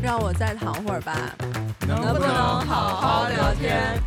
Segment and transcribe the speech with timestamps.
[0.00, 1.34] 让我再躺会儿吧，
[1.88, 2.30] 能不能
[2.60, 3.98] 好好聊天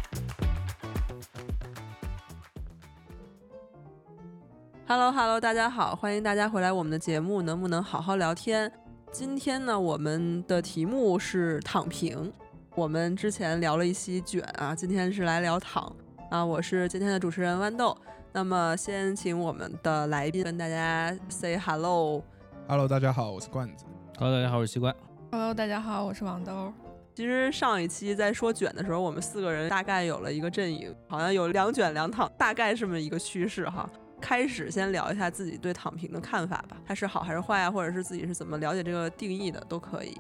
[4.88, 8.72] ？Hello Hello，大家好，欢迎大家回来我们的节目，能不能好好聊天？
[9.12, 12.32] 今天呢，我们的题目是躺平。
[12.76, 15.92] 我们之前聊了一期卷啊，今天是来聊躺
[16.30, 16.46] 啊。
[16.46, 17.98] 我是今天的主持人豌豆。
[18.32, 22.24] 那么先请我们的来宾跟大家 say hello。
[22.70, 23.86] Hello，大家好，我是罐子。
[24.20, 24.94] Hello，大家好，我是西瓜。
[25.32, 26.74] Hello，大家好，我是王豆。
[27.16, 33.90] 其实上一期在说卷的时候，我们四个人大概有了一个阵营，好像有两卷两躺，大概这么一个趋势哈。
[34.20, 40.18] 开始先聊一下自己对躺平的看法吧，它是好还是坏啊，或者是自己是怎么了解这个定义的都可以。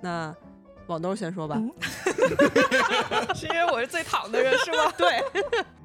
[0.00, 0.34] 那
[0.86, 1.56] 网豆先说吧。
[1.58, 1.70] 嗯
[3.36, 4.90] 是因为我是最躺的人是吗？
[4.96, 5.22] 对，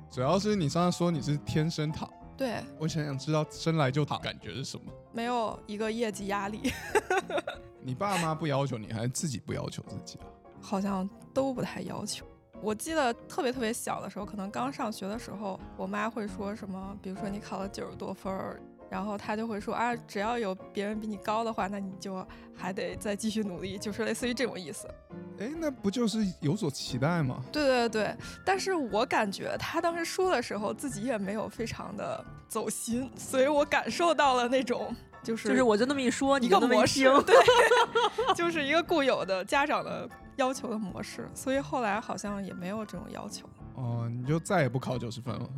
[0.09, 4.83] 主要是你上次说你是天生躺，对，我想想知道生来就躺感觉是什么。
[5.11, 6.71] 没有一个业绩压力，
[7.81, 10.25] 你爸妈不要求你，还是自己不要求自己啊？
[10.61, 12.25] 好像都不太要求。
[12.61, 24.87] 我记得特别特别小的时候，可能刚上学的时候，我妈会说什么，比如说你考了九十多分儿，然后他就会说啊，只要有别人比你高的话，那你就还得再继续努力，就是类似于这种意思。
[25.39, 27.43] 哎，那不就是有所期待吗？
[27.51, 37.35] 对对对，但是我感觉他当时说的时候，自己也没有非常的走心，所以我感受到了那种就是就是我就那么一说，你一个就那么一模式听，，对，
[38.35, 43.47] 就是一个固有的家长的要求的模式，所以后来好像也没有这种要求，
[43.77, 45.49] 哦、你就再也不考九十分了。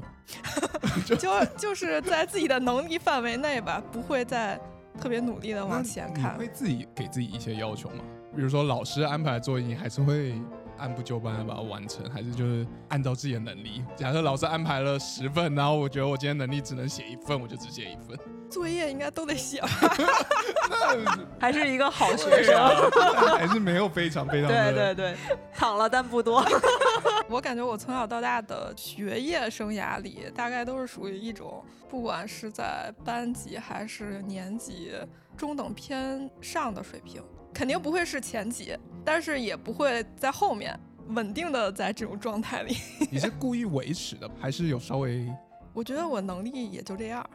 [1.05, 1.15] 就
[1.57, 4.59] 就是在自己的能力范围内吧，不会再
[4.99, 6.47] 特别努力的往前看会。
[6.49, 8.03] 自己给自己一些要求吗？
[8.35, 10.33] 比如说老师安排的作业，你还是会
[10.79, 13.83] 按部就班的把它完成，还是就是按照自己的能力？
[13.95, 18.17] 假设老师安排了十份，然后我觉得我今天能力只能写一份，我就只写一份。
[18.49, 19.61] 作业应该都得写
[21.39, 22.55] 还是一个好学生。
[22.55, 22.81] 啊，
[23.37, 25.15] 还是没有非常非常对对对，
[25.53, 26.43] 躺了但不多。
[27.29, 34.93] 我感觉我从小到大的学业生涯里，大概都是属于一种，不管是在班级还是年级，
[35.37, 37.21] 中等偏上的水平，
[37.53, 40.79] 肯定不会是前几，但是也不会在后面，
[41.09, 42.77] 稳定的在这种状态里。
[43.11, 45.27] 你是故意维持的，还是有稍微？
[45.73, 47.27] 我觉得我能力也就这样。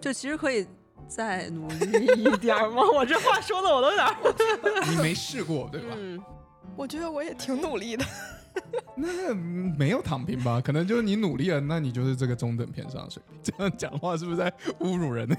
[0.00, 0.66] 就其实可以
[1.06, 2.82] 再努力一点儿吗？
[2.94, 4.16] 我这话说的我都有点儿
[4.90, 5.94] 你没试过对吧？
[5.96, 6.22] 嗯，
[6.76, 8.04] 我觉得我也挺努力的。
[8.96, 10.60] 那没有躺平吧？
[10.64, 13.38] 可能就是你努力了，那你就是这个中等偏上的水平。
[13.42, 15.36] 这样讲话是不是在侮辱人呢？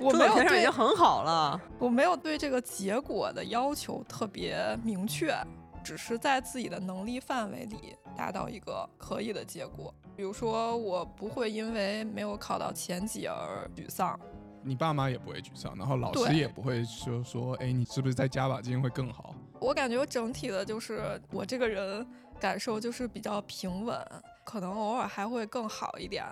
[0.00, 1.60] 我没有已经很好了。
[1.78, 5.34] 我没有对这个结果的要求特别明确，
[5.82, 9.94] 只是在自己的能力范围里达到一个可以的结果。
[10.16, 14.18] 比如说，我不会因为没有考到前几而沮丧。
[14.62, 19.34] 你爸妈也不会沮丧，然后老师也不会说说，哎，你是不是再加把劲会更好？
[19.60, 22.06] 我感觉我整体的就是我这个人
[22.40, 23.98] 感受就是比较平稳，
[24.42, 26.24] 可能偶尔还会更好一点，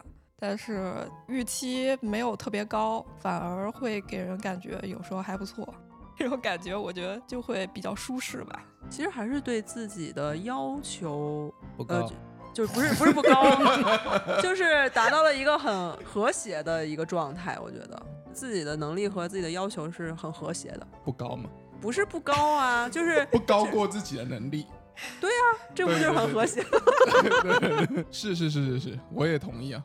[0.44, 0.92] 但是
[1.28, 5.72] 预期没有特别高，反而会给人感觉有时候还不错。
[6.16, 8.60] 这种感觉我觉得就会比较舒适吧。
[8.91, 12.12] 其实还是对自己的要求，不呃高，，
[12.53, 13.56] 就不是不是不高，
[14.42, 17.56] 就是达到了一个很和谐的一个状态。
[17.62, 21.48] 我觉得自己的能力和自己的要求是很和谐的，不高吗？
[21.80, 24.66] 不是不高啊，就是不高过自己的能力。
[25.20, 26.60] 对啊这不就是很和谐？
[28.10, 29.82] 是是是是是，我也同意啊。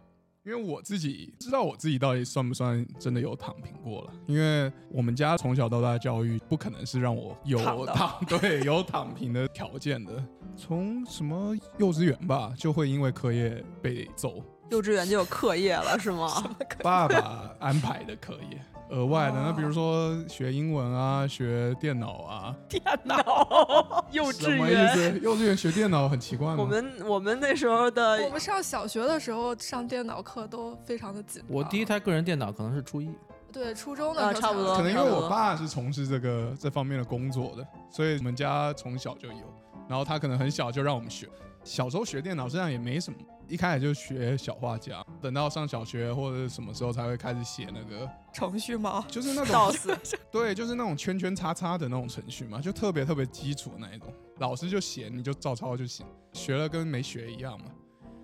[0.48, 10.24] 因为我自己知道我自己到底算不算真的有躺平过了，因为我们家从小到大教育不可能是让我有躺躺 对有躺平的条件的。
[10.56, 14.42] 从什么幼稚园吧，就会因为课业被揍，
[14.72, 16.56] 幼稚园就有课业了是吗？
[16.82, 18.58] 爸爸安排的课业，
[18.90, 24.96] 额外的，那哦比如说学英文啊，学电脑啊，电脑， 幼什么意稚园。
[24.96, 25.20] 思？
[25.20, 26.58] 幼稚园学电脑很奇怪吗？
[26.60, 31.56] 我们我们那时候的我们上小学的时候上电脑课都非常的紧张。
[31.56, 33.10] 我第一台个人电脑可能是初一，
[33.52, 39.54] 对初中的时候啊差不多可能因为我爸是从事这个这方面的工作的，所以我们家从小就有。
[39.90, 41.28] 然后他可能很小就让我们学，
[41.64, 43.18] 小时候学电脑实际上也没什么，
[43.48, 49.06] 一开始就学小画家，等到上小学或者是什么时候才会开始写那个，程序吗？
[49.08, 49.98] 就是那种
[50.32, 57.66] 对，就是那种圈圈叉叉的那种程序嘛，就特别特别基础那一种，老师就写你就照抄就行，学了跟没学一样嘛。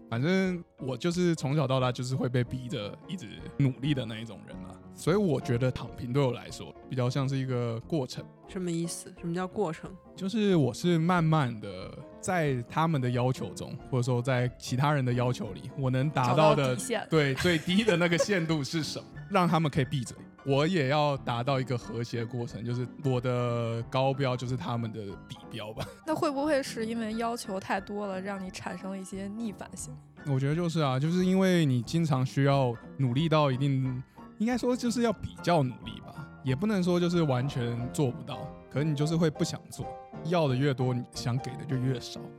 [0.10, 3.28] 反正我就是从小到大就是会被逼着一直
[3.58, 4.73] 努力的那一种人啊。
[4.96, 9.14] 所以我觉得躺平对我来说比较像是一个过程，什么意思？
[9.20, 9.92] 什么叫过程？
[10.16, 17.08] 就是我是慢慢的在他们的要求中，或者说在其他人的要求里，我能达到的底线。
[17.10, 20.16] 对最低的那个限度是什么，让他们可以闭嘴。
[20.46, 25.88] 我也要达到一个和谐的过程，就是我的高标就是他们的底标吧。
[26.06, 29.94] 那会不会是因为要求太多了，让你产生了一些逆反心
[30.26, 30.32] 理？
[30.32, 34.04] 我觉得就是啊，就是因为你经常需要努力到一定，
[34.38, 39.86] 应该说就是要比较努力吧，也不能说就是完全做不到，可是你就是会不想做，
[40.26, 42.20] 要的越多，你想给的就越少。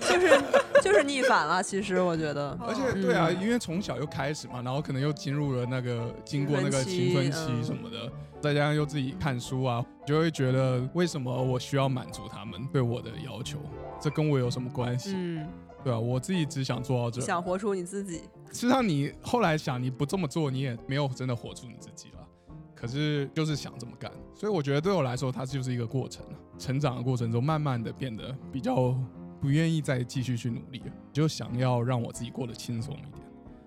[0.00, 0.42] 就是
[0.82, 1.62] 就是逆反了。
[1.62, 8.10] 其实我觉得，而且对啊，嗯因为从小又开始嘛，然后可能又进入了那个经过那个青青春期什么的，
[8.40, 13.58] 再加上又自己看书啊，就会觉得为什么我需要满足他们对我的要求？
[14.00, 15.12] 这跟我有什么关系？
[15.14, 15.46] 嗯，
[15.82, 17.20] 对啊，我自己只想做到这。
[17.20, 18.20] 想活出你自己。
[18.52, 22.26] 实际上，你后来想，你不这么做，你也没有真的活出你自己了。
[22.74, 28.96] 可是就是想这么干，所以我觉得对我来说，它就是一个过程啊成长的过程中，慢慢的变得比较
[29.40, 33.19] 不愿意再继续去努力了，就想要让我自己过得轻松一点。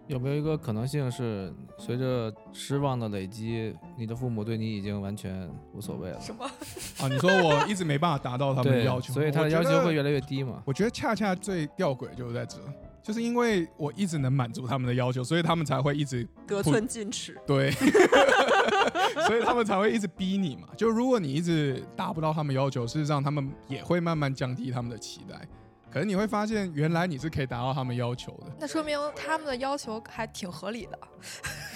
[0.08, 6.20] 有没有一个可能性是，随着失望的累积，你的父母对你已经完全无所谓了？
[6.20, 6.46] 什么？
[7.00, 10.62] 啊，你说我一直没办法达到他们的要，求，所以他的要求会越来越低嘛？
[10.66, 12.58] 我觉得恰恰最吊诡就是在这，
[13.02, 17.38] 就是因为我一直能满足他们的要求，所以他们才会一直 得寸进尺。
[17.48, 17.72] 对，
[19.26, 20.68] 所以他们才会一直逼你嘛。
[20.76, 25.48] 就如果你一直达不到他们要求，事实上他们也会慢慢降低他们的期待。
[25.94, 28.48] 可是你会发现，原来你是可以达到他们要求的。
[28.60, 31.00] 那说明他们的要求还挺合理的。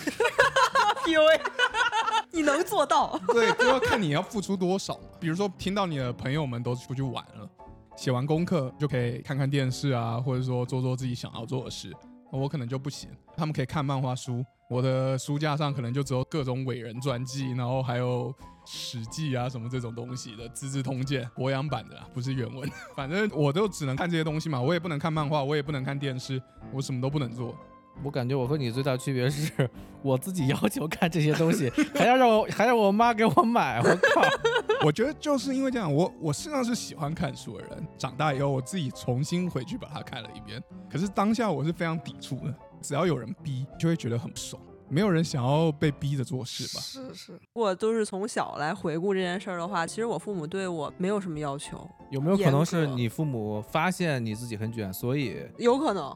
[1.06, 1.40] PUA，
[2.31, 3.19] 你能做到？
[3.28, 5.04] 对，就要看你要付出多少嘛。
[5.19, 7.48] 比如说，听到你的朋友们都出去玩了，
[7.96, 11.94] 写完功课就可以看看电视啊，或者说做做自己想要做的事。
[12.31, 18.33] 我可能就不行，他们可以看漫画书，我的书架上可能就只有各种伟人传记，然后还有
[18.65, 22.69] 《史记》啊什么这种东西的《资治通鉴》国洋版的啦，不是原文。
[22.95, 26.41] 反正我就只能看这些东西嘛，我也不能看漫画，我也不能看电视，
[26.74, 27.56] 我什么都不能做。
[28.04, 29.70] 我感觉我和你最大区别是，
[30.02, 34.22] 我自己要求看这些东西，还要让我还要我妈给我买，我靠！
[34.86, 37.88] 我觉得就是因为这样，我我实际上是喜欢看书的人。
[37.98, 40.62] 长大以后，我自己重新回去把它看了一遍。
[40.90, 44.62] 可是当下我是非常抵触的，只要有人逼，就会觉得很不爽。
[44.90, 46.82] 没有人想要被逼着做事吧？
[46.82, 56.16] 是是，如果都是从小来回顾这件事儿的话，其实我父母对我没有什么要求，有没有可能是你父母发现你自己很卷，所以有可能。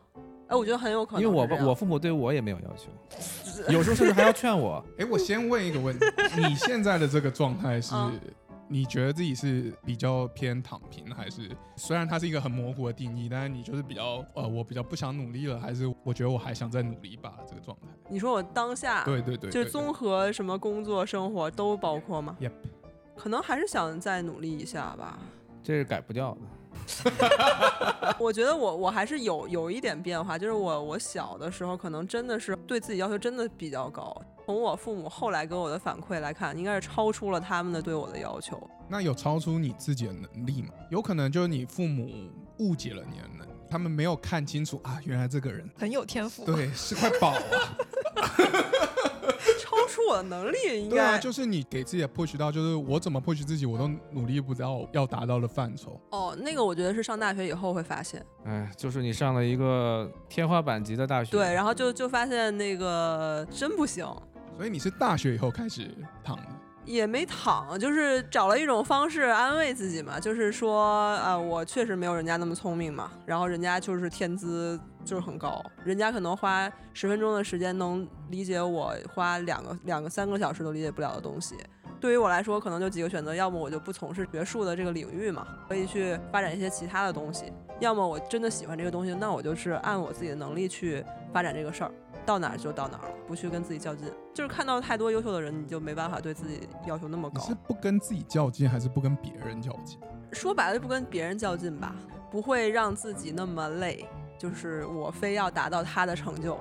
[0.51, 2.91] 哎，我觉得很有可能因为我我父母对我也没有要求，
[3.71, 4.83] 有时候甚至还要劝我。
[4.99, 6.05] 哎，我先问一个问题：
[6.37, 8.19] 你现在的这个状态是嗯？
[8.67, 17.87] 你觉得自己是比较偏躺平，还是虽然它是一个很模糊的定义，但是你就是比较呃，我比较不想努力了，还是我觉得我还想再努力一把这个状态？
[18.09, 22.51] 你说我当下对对对，就是综合什么工作、生活都包括吗？Yep
[23.15, 25.17] 可能还是想再努力一下吧。
[25.63, 26.39] 这是改不掉的。
[28.19, 34.15] 我觉得我我还是有有一点变化，就是我我小的时候可能真的是对自己要求真的比较高。
[34.45, 38.61] 从我父母后来给我的反馈来看，应该是超出了他们的对我的要求。
[38.89, 40.69] 那有超出你自己的能力吗？
[40.89, 42.09] 有可能就是你父母
[42.57, 46.43] 误解了你的能力，他们没有看清楚啊，原来这个人很有天赋。
[46.43, 47.39] 对是块宝啊。
[49.59, 51.19] 超出我的能力，应对啊，该。
[51.19, 55.99] 就是你给自己的 push 到，就是我怎么 push 自己，我都努力不到要达到的范畴。
[56.11, 64.05] 哦，那个我觉得是上大学以后会发现，哎，就是你上了一个天花板级的大学，对，然后就就发现那个真不行，
[64.57, 65.89] 所以你是大学以后开始
[66.23, 66.43] 躺的，
[66.85, 81.55] 也没躺，就是找了一种方式安慰自己嘛，就是说，呃，我确实没有人家那么聪明嘛，然后人家就是天资就是很高，人家可能花十分钟的时间能理解我花两个两个三个小时都理解不了的东西。
[81.99, 87.45] 对于我来说，可能就几个选择，要么我就不从事学术的这个领域嘛，可以去发展一些其他的东西；
[87.79, 91.91] 要么我真的喜欢这个东西，那我就是按我自己的能力去发展这个事儿。
[92.25, 94.07] 到哪儿就到哪儿了，不去跟自己较劲。
[94.33, 97.55] 就是看到太多优秀的人，你就没办法对自己要求那么高你是。
[97.67, 99.99] 不跟自己较劲，还是不跟别人较劲？
[100.31, 101.95] 说白了，就不跟别人较劲吧，
[102.29, 104.07] 不会让自己那么累。
[104.37, 106.57] 就是我非要达到他的成就，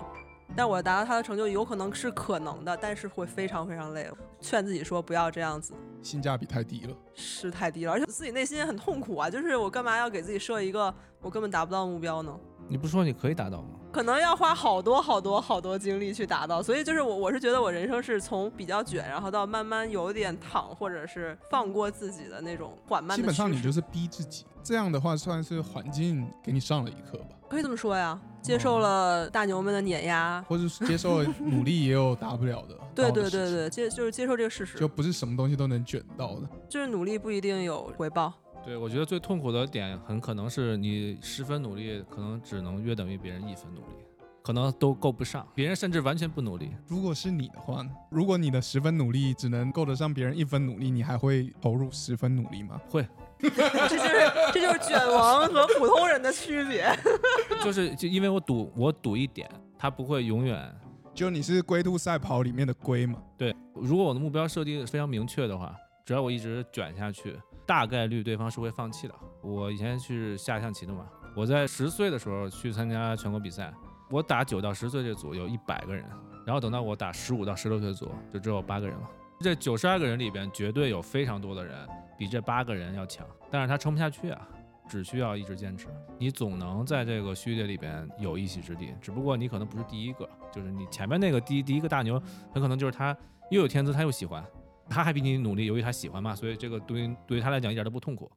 [0.55, 4.11] 但我达到他的成就有可能是可能的，但是会非常非常累。
[4.41, 6.95] 劝自己说不要这样子，性价比太低了。
[7.15, 9.31] 是太低了，而且自己内心也很痛苦啊。
[9.31, 12.39] 就是我干嘛要给自己设一个我根本达不到的目标呢？
[12.71, 13.69] 你不是说你可以达到吗？
[13.91, 16.63] 可能要花好多好多好多精力去达到。
[16.63, 30.41] 所以就是我我是觉得我人生是从比较卷，然后到慢慢有点躺，或者是放过自己的那种缓慢的基本上你就是逼自己，这样的话算是环境给你上了一课吧，可以这么说呀，接受了大牛们的碾压。
[30.49, 32.79] 或者是接受努力也有达不了的。
[32.95, 36.49] 对对对对，接就是接受这个事实，就不是什么东西都能卷到的。
[36.69, 38.33] 就是努力不一定有回报。
[38.65, 44.05] 对，我觉得最痛苦的点很可能是你十分努力，可能只能约等于别人一分努力，
[44.43, 46.71] 可能都够不上，别人甚至完全不努力。
[46.87, 47.91] 如果是你的话呢？
[48.11, 52.81] 如果你的十分努力只能够得上别人一分努力，你还会投入十分努力吗？
[52.89, 53.07] 会，
[53.41, 56.87] 这就是这就是卷王和普通人的区别。
[57.65, 60.73] 就是就因为我赌我赌一点，他不会永远。
[61.15, 63.21] 就你是龟兔赛跑里面的龟嘛？
[63.37, 65.75] 对，如果我的目标设定非常明确的话，
[66.05, 67.37] 只要我一直卷下去，
[67.71, 69.15] 大概率对方是会放弃的。
[69.43, 73.73] 我以前是下象棋的嘛，我在十岁的时候去参加全国比赛，
[74.11, 76.05] 我打九到十岁这组有一百个人，
[76.45, 79.09] 然后等到我打十五到十六岁组就只有八个人了。
[79.39, 84.49] 这九十二个人里边，绝对有非常多的人比这八个人要强，但是他撑不下去啊。
[84.89, 85.87] 只需要一直坚持，
[86.19, 88.93] 你总能在这个序列里边有一席之地。
[89.01, 92.21] 只不过你可能不是第一个，就是你前面那个第第一个大牛，
[92.53, 93.17] 很可能就是他
[93.53, 94.45] 又有天资，他又喜欢，
[94.91, 98.31] 他还比你努力，由于他喜欢嘛，所以这个对于对于他来讲一点都不痛苦。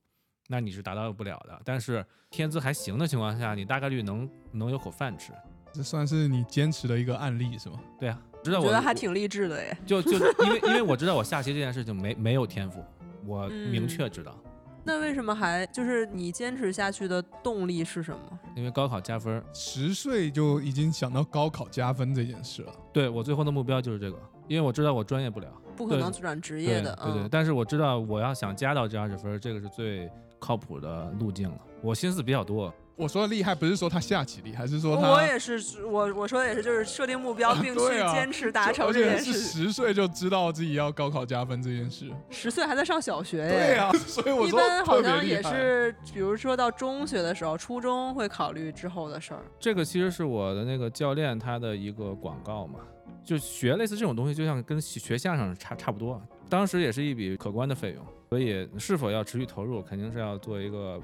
[0.48, 1.62] 那你是达到不了的。
[1.65, 5.33] 但是天资还行的情况下，你大概率能能有口饭吃。
[5.74, 7.79] 这算是你坚持的一个案例是吗？
[8.00, 9.75] 对啊，知道我我觉得还挺励志的耶。
[9.86, 12.83] 就就因为 因为我知道我下棋这件事情没没有天赋，
[13.25, 14.38] 我明确知道。
[14.86, 18.39] 那为什么还就是你坚持下去的动力是什么？
[18.53, 22.75] 因为高考加分，十岁就已经想到高考加分这件事了。
[22.91, 26.96] 对我最后的目标就是这个，因为我知道我专业不了，不可能转职业的。
[27.04, 30.10] 对对对，但是我知道我要想加到这二十分，这个是最
[30.40, 31.58] 靠谱的路径了。
[31.82, 32.74] 我心思比较多。
[32.96, 39.34] 我说的厉害不是说他下棋厉害，是说他我也是我我说的也是，就是设定目标并去坚持达成这件事。
[39.34, 43.50] 是十岁就知道自己要高考加分这件事，十岁还在上小学耶。
[43.50, 49.42] 对呀、所以我一般好像也是，比如说到中学的时候，初中会考虑之后的事儿。
[49.60, 52.80] 这个其实是我的那个教练他的一个广告嘛，
[53.24, 56.22] 就学类似这种东西，就像跟学相声差差不多。
[56.50, 61.01] 当时也是一笔可观的费用，所以是否要持续投入，肯定是要做一个。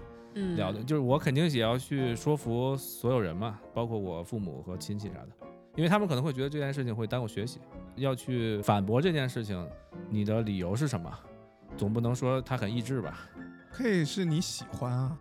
[0.55, 5.29] 了的，就是我肯定也要去说服所有人嘛，包括我父母和亲戚啥的，
[5.75, 7.59] 因为他们可能会觉得这件事情会耽误学习，
[7.95, 9.67] 要去反驳这件事情，
[10.07, 11.11] 你的理由是什么？
[11.75, 13.27] 总不能说他很益智吧？
[13.71, 15.17] 可以是你喜欢啊，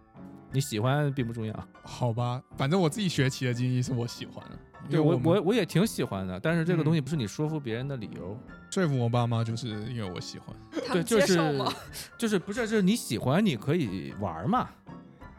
[0.53, 4.59] 你喜欢并不重要，好吧，反正我自己学棋的经历是我喜欢的，
[4.91, 8.37] 对我我我也挺喜欢的，但是这个东西不是你说服别人的理由，
[8.71, 10.57] 说服我爸妈就是因为我喜欢，
[10.93, 11.39] 对，就是
[12.17, 14.69] 就是不是就是你喜欢你可以玩嘛。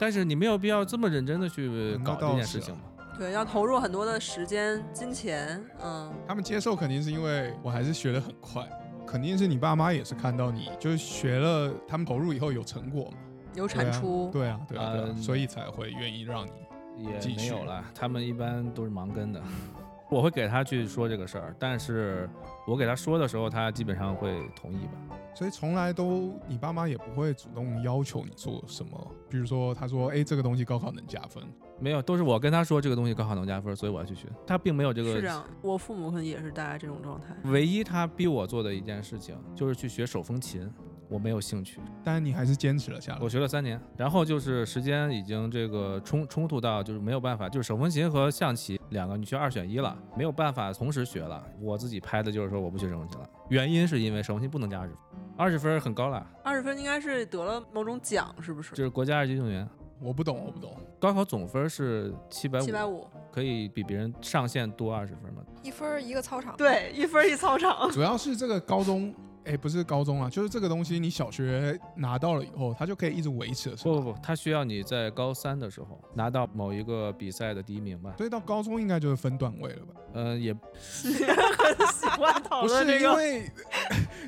[0.02, 2.82] 但是你没有必要这么认真的去搞这件事情嘛？
[3.18, 6.10] 对，要投入很多的时间、金钱，嗯。
[6.26, 8.66] 他们接受肯定是因为我还是学的很快，
[9.06, 13.18] 肯定是你爸妈也是看到你就是学了，他们投入以后有成果嘛，
[13.56, 17.84] 有产出，对啊，对啊，对啊，所以才会愿意让你也没有了。
[17.94, 19.42] 他们一般都是盲跟的，
[20.10, 22.30] 我会给他去说这个事儿，但是
[22.68, 25.16] 我给他说的时候，他基本上会同意吧。
[25.36, 29.12] 所以从来都，你爸妈也不会主动要求你做什么。
[29.30, 31.42] 比如说，他说：“哎，这个东西高考能加分。”
[31.80, 34.28] 没有，都是我跟他说这个东西高考能加分，所以我要去学。
[34.46, 35.14] 他并没有这个。
[35.16, 37.28] 是这样，我父母可能也是大概这种状态。
[37.46, 40.70] 唯一他逼我做的一件事情就是去学手风琴，
[41.10, 43.20] 我没有兴趣，但是你还是坚持了下来。
[43.20, 51.44] 我学了三年，然后就是时间已经这个冲冲突到就是没有办法，就是手风琴和象棋两个你学二选一了，没有办法同时学了。
[51.60, 55.00] 我自己拍的就是说我不学手风琴了，原因是因为手风琴不能加二十分。
[55.36, 58.76] 二十分很高了，二十分应该是得了某种奖，是不是？
[58.76, 59.68] 就是国家二级运动员。
[60.02, 60.78] 我不懂，我不懂。
[61.00, 65.42] 高考总分是七百五，七百五可以比别人上限多二十分吗？
[65.64, 66.56] 一分一个操场。
[66.56, 67.90] 对，一分一操场。
[67.92, 69.12] 主要是这个高中。
[69.50, 73.72] 哎，不是高中啊，就是这个东西，你小学拿到了以后，它就可以一直维持。
[73.78, 78.14] 不不不，它需要你在高三的时候拿到某一个比赛的第一名吧。
[78.16, 79.94] 所以到高中应该就是分段位了吧？
[80.14, 83.12] 嗯，也很喜欢讨论这个。
[83.14, 83.52] 不是因为，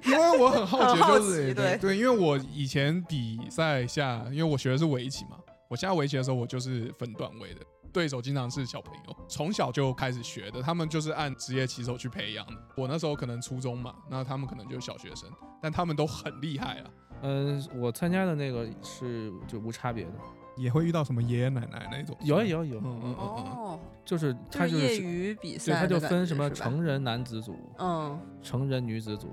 [0.06, 5.38] 因为我很好奇， 就是对对，因为我以前比赛下，因为我学的是围棋嘛，
[5.68, 7.62] 我下围棋的时候，我就是分段位的。
[7.92, 12.54] 对手经常是小朋友，从小就开始学的，他们就是按职业棋手去培养的。
[12.76, 15.30] 我那时候可能初中嘛，那他们可能就是小学生，
[15.62, 16.90] 但他们都很厉害啊。
[17.24, 20.12] 嗯，我参加的那个是就无差别的，
[20.58, 22.18] 也会遇到什么爷爷奶奶那种。
[22.22, 29.30] 有有有，嗯嗯嗯哦，就是他就是业余比赛，对，他就分什么成人男子组，嗯，成人女子组，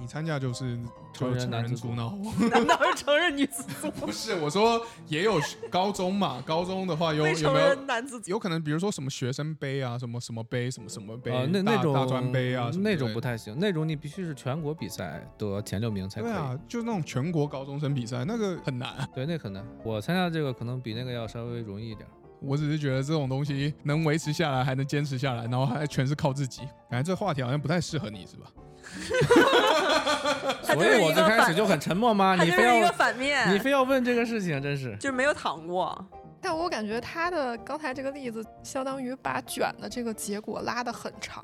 [0.00, 0.78] 你参加就是
[1.12, 2.16] 成人成男子组人组脑。
[2.50, 3.90] 难道是成人女子组？
[4.04, 8.30] 不是，我说也有高中嘛，高中的话有有没有人男子组？
[8.30, 16.30] 有可能，比如说什么学生杯啊，什么什么杯，什么什么杯，呃，那那种大大专杯啊，那种不太行，那种你必须是全国比赛得前六名才可以。
[16.30, 18.94] 对啊，就那种全国高中生比赛，那个很难。
[19.14, 22.08] 对，那很难我参加这个可能比那个要稍微容易一点。
[22.40, 26.60] 我只是觉得这种东西能维持下来，还能坚持下来，然后还全是靠自己，
[26.90, 28.46] 感觉这话题好像不太适合你，是吧？
[30.62, 32.34] 所以我最开始就很沉默吗？
[32.36, 34.96] 你非就是一个要反面，你非要问这个事情，真是。
[34.96, 36.04] 就是没有躺过。
[36.40, 41.42] 但我感觉他的刚才这个例子，相当于把卷的这个结果拉得很长，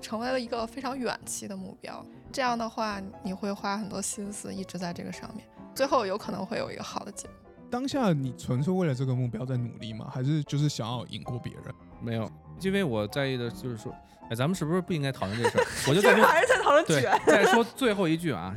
[0.00, 2.04] 成为了一个非常远期的目标。
[2.30, 7.36] 这样的话，你会花很多心思一直在这个上面，最后有可能会有一个好的结果。
[7.70, 10.10] 当下你纯粹为了这个目标在努力吗？
[10.12, 11.74] 还是就是想要赢过别人？
[12.00, 13.94] 没有，因为我在意的就是说，
[14.30, 15.64] 哎，咱们是不是不应该讨论这事儿？
[15.88, 18.54] 我就就是在说，还是在讨论对卷。，再说最后一句啊，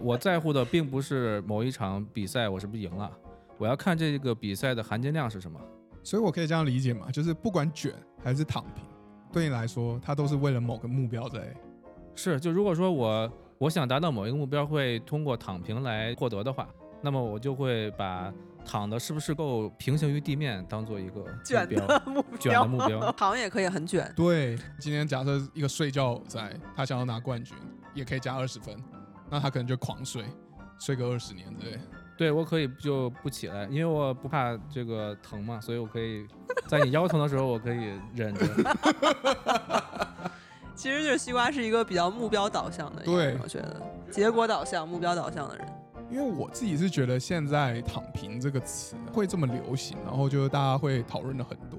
[0.00, 3.10] 我在乎的并不是某一场比赛我是不是赢了，
[3.58, 5.60] 我要看这个比赛的含金量是什么。
[6.02, 8.84] 所以我可以这样理解嘛，就是不管卷还是躺平，
[9.32, 11.52] 对你来说，它都是为了某个目标在。
[12.14, 16.68] 是，就如果说我我想达到某一个目标，会通过躺平来获得的话，
[17.02, 18.32] 那么我就会把
[18.66, 21.66] 躺的是不是够平行于地面当做一个卷。
[21.68, 24.12] 的目标，卷的目标 躺也可以很卷。
[24.16, 27.56] 对，今天假设一个睡觉仔，他想要拿冠军，
[27.94, 28.76] 也可以加二十分，
[29.30, 30.24] 那他可能就狂睡，
[30.78, 31.78] 睡个二十年之类。
[32.18, 36.26] 对我可以就不起来，因为我不怕这个疼嘛，所以我可以
[36.66, 38.46] 在你腰疼的时候，我可以忍着。
[40.74, 43.80] 其实就是西瓜是一个比较目标导向的人，对我觉得
[44.10, 45.66] 结果导向、目标导向的人。
[46.10, 51.78] 因为我自己是觉得现在“躺平”这个词会这么流行，然后就是大家会讨论的很多，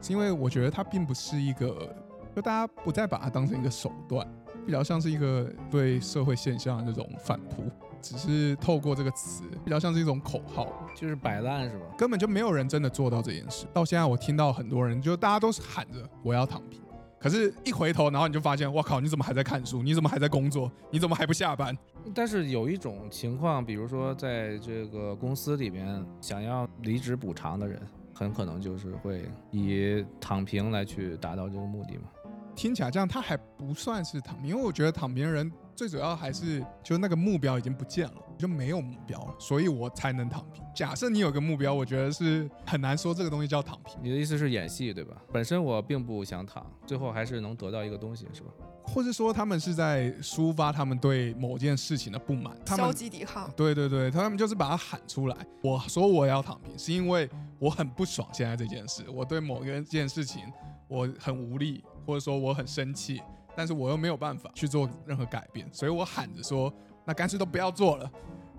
[0.00, 1.94] 是因为我觉得它并不是一个，
[2.36, 4.26] 就大家不再把它当成一个手段，
[4.66, 7.64] 比较像是一个对社会现象的那种反扑，
[8.02, 11.86] 只是透过这个词，比较像是一种口号，就是摆烂是吧？
[11.96, 13.66] 根本就没有人真的做到这件事。
[13.72, 16.81] 到现在我听到很多人，就大家都是喊着我要躺平，
[17.22, 19.80] 可是一回头，然后你就发现，我靠，你怎么还在看书？
[19.80, 20.68] 你怎么还在工作？
[20.90, 21.76] 你怎么还不下班？
[22.12, 27.80] 但是有一种情况，比如说在这个公司里面想要离职补偿的人，
[28.12, 32.08] 很可能就是会以躺平来去达到这个目的嘛。
[32.56, 40.62] 听起来这样，他还不算是躺平，因为我觉得躺平的人最主要还是就是那个目标已经不见了，就没有目标了，所以我才能躺平。
[40.74, 45.16] 假设你有个目标，我觉得是很难说这个东西叫躺平，你的意思是演戏对吧？
[45.32, 48.50] 本身我并不想躺，最后还是能得到一个东西是吧？
[48.84, 55.36] 或者说他们是在抒发他们对某件事情的不满，他们消极抵抗，对对对，他们就是把它喊出来。
[55.62, 60.42] 我说我要躺平，是因为我很不爽现在这件事，我对某一件事情
[60.88, 63.22] 我很无力，或者说我很生气，
[63.54, 66.72] 但是我又没有办法去做任何改变，所以我喊着说，
[67.04, 68.10] 那干脆都不要做了，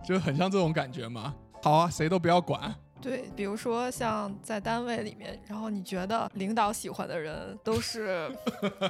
[0.06, 1.34] 就很像这种感觉嘛。
[1.62, 2.74] 好啊，谁都不要管。
[3.02, 8.32] 对，比如说像在单位里面，然后你觉得领导喜欢的人都是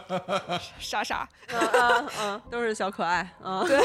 [0.78, 3.28] 傻傻，嗯嗯嗯，都是小可爱。
[3.44, 3.80] 嗯，对，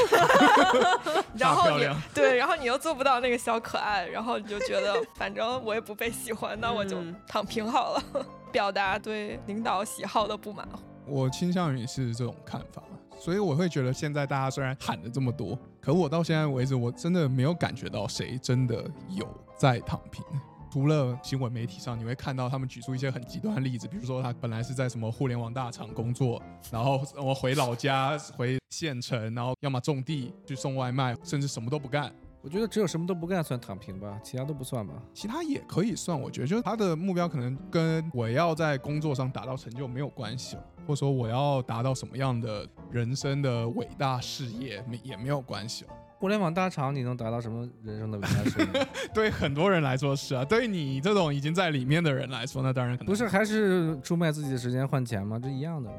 [1.35, 8.03] 然后你对，然后你又做不到那个小可爱，然后你就觉得反正我也不被喜欢，那我就嗯躺平好了，
[8.51, 10.67] 表达对领导喜好的不满。
[11.09, 12.83] 我倾向于是这种看法，
[13.19, 20.23] 所以我会觉得现在大家虽然喊的这么多，可我到现在为止，我真的没有感觉到谁真的有在躺平。
[20.71, 26.39] 除了新闻媒体上，你会看到他们举出一些很极端的例子，比如说他本来是在什么互联网大厂工作，
[26.71, 34.93] 然后我回老家回县城，然后要么种地去送外卖，甚至什么都不干，我觉得只有什么都不干算躺平吧，其他都不算吧。
[35.11, 36.21] 其他也可以算。
[36.21, 45.89] 我觉得就是他的目标可能跟我要在工作上达到成就没有关系了，或者说我要达到什么样的人生的伟大事业没也没有关系哦。
[46.17, 48.87] 互联网大厂你能达到什么人生的伟大事业？
[49.13, 55.39] 对很多人来说是啊，对于你这种已经在里面的人来说，那当然可能不是还是出卖自己的时间换钱吗？
[55.39, 55.95] 这一样的嘛。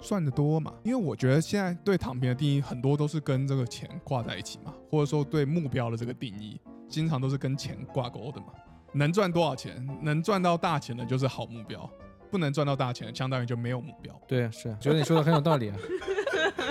[0.00, 0.74] 赚得多嘛。
[0.82, 8.48] 因为我觉得现在对躺平的定义很多都是跟这个钱挂在一起嘛，或者说对目标的这个定义，经常都是跟钱挂钩的嘛。
[8.94, 11.88] 能赚多少钱，能赚到大钱的就是好目标，
[12.34, 14.12] 不能赚到大钱，相当于就没有目标。
[14.26, 15.76] 对，是，觉得你说的很有道理啊。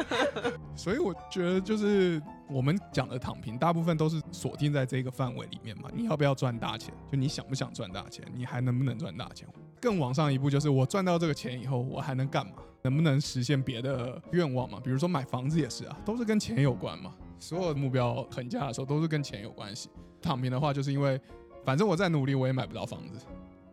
[0.75, 5.89] 所以我觉得就是我们讲的躺平，大部分都是锁定在这个范围里面嘛。
[5.95, 6.93] 你要不要赚大钱？
[7.09, 8.25] 就你想不想赚大钱？
[8.35, 9.47] 你还能不能赚大钱？
[9.79, 12.55] 更往上一步就是我赚到这个钱以后，我还能干嘛？
[12.81, 14.81] 能不能实现别的愿望嘛？
[14.83, 17.13] 比如说买房子也是啊，都是跟钱有关嘛。
[17.39, 19.89] 所有的目标横加的时候都是跟钱有关系。
[20.21, 21.17] 躺平的话，就是因为
[21.63, 23.25] 反正我再努力我也买不到房子，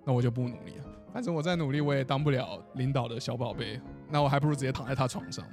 [0.05, 0.85] 那我就不努力了。
[1.13, 5.45] 反正我再努力我也当不了领导的小宝贝，那我还不如直接躺在他床上，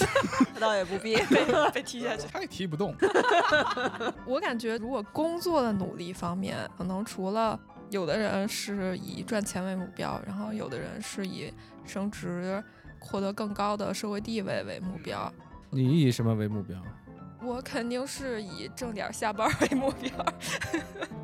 [0.58, 1.16] 倒也不必。
[1.26, 2.26] 被被踢下去。
[2.32, 2.94] 他也踢不动。
[4.26, 7.58] 我感觉，如果工作的努力方面，可能除了
[7.90, 11.52] 有的人是以赚钱为目标，然后有的人是以
[11.84, 12.62] 升职、
[12.98, 15.30] 获得更高的社会地位为目标。
[15.70, 16.80] 你以什么为目标？
[17.44, 20.10] 我肯定是以挣点下班为目标。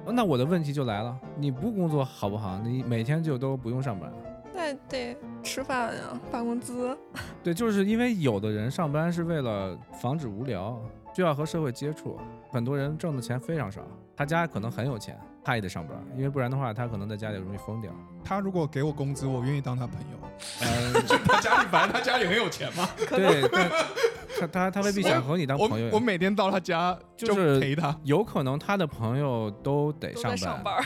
[0.04, 2.58] 哦 那我的问题就来了，你不工作好不好？
[2.58, 4.12] 你每天就都不用上班。
[4.54, 6.96] 那得吃饭呀，发工资。
[7.42, 10.78] 对，就是因为有的人上班是为了防止无聊，
[11.14, 12.18] 需要和社会接触。
[12.50, 13.80] 很多人挣的钱非常少，
[14.16, 17.90] 他家可能很有钱，他也得上班，因为不然的话，他可能在家里容易疯掉。
[18.22, 20.18] 他如果给我工资，我愿意当他朋友。
[20.62, 20.92] 嗯，
[21.26, 23.42] 他家里反正他家里很有钱嘛， 对，
[24.38, 25.94] 他他他未必想和你当朋友我。
[25.94, 27.94] 我每天到他家就是陪他。
[28.04, 30.84] 有可能他的朋友都得上班，上班。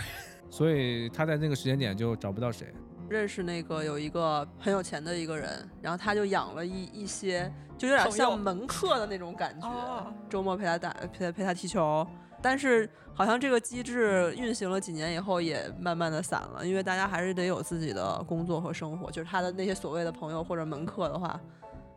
[0.51, 2.73] 所以他在那个时间点就找不到谁。
[3.09, 9.69] 认识那个有一个很有钱的一个人，然后他就养了一一些，就有点像门客的那种感觉。
[9.69, 12.07] 哦周末陪他打陪他陪他踢球，
[12.45, 19.11] 但是好像这个机制运行了几年以后也慢慢的散了，因为大家还是得有自己的工作和生活。
[19.11, 21.41] 就是他的那些所谓的朋友或者门客的话，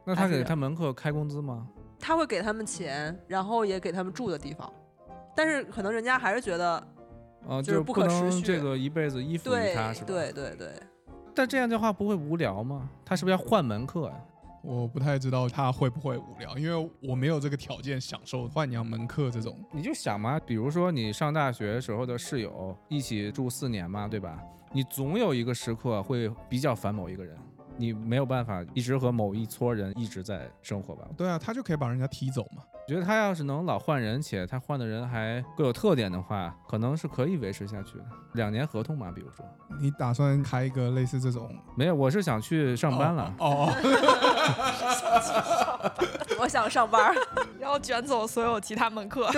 [0.05, 1.67] 那他给他门客开工资吗？
[1.99, 4.71] 他会给他们钱，然后也给他们住的地方，
[5.35, 6.75] 但是可能人家还是觉得
[7.45, 10.07] 啊，就是不不可持续能这个一辈子依附于他，是吧？。
[10.07, 10.69] 对对对，
[11.35, 12.89] 但这样的话不会无聊吗？
[13.03, 14.13] 他是不是要换门客呀、
[14.63, 19.57] 我不太知道他会不会无聊，因为我没有这个条件享受换娘门客这种。
[19.71, 24.41] 你就想嘛，比如说你上大学时候的室友一起住四年嘛，对吧？
[24.73, 27.37] 你总有一个时刻会比较烦某一个人，
[27.77, 31.05] 你没有办法一直和某一撮人一直在生活吧？
[31.15, 32.63] 对啊，他就可以把人家踢走嘛。
[32.87, 38.05] 我觉得他要是能老换人，且他换的人还各有特点的话，可能是可以维持下去的。
[38.33, 39.45] 两年合同嘛，比如说
[39.81, 43.33] 你打算开一个类似这种没有，我是想去上班了。
[43.39, 43.69] 哦，
[46.39, 47.13] 我想上班儿，
[47.59, 49.29] 然后卷走所有其他门客。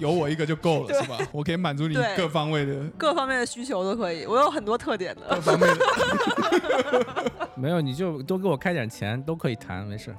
[0.00, 1.18] 有我一个就够了，是吧？
[1.30, 4.26] 我可以满足你各方位的各方面的需求都可以。
[4.26, 5.40] 我有很多特点的各。
[5.40, 7.32] 方面的。
[7.54, 10.16] 没有，你就多给我开点钱，都可以谈，没事。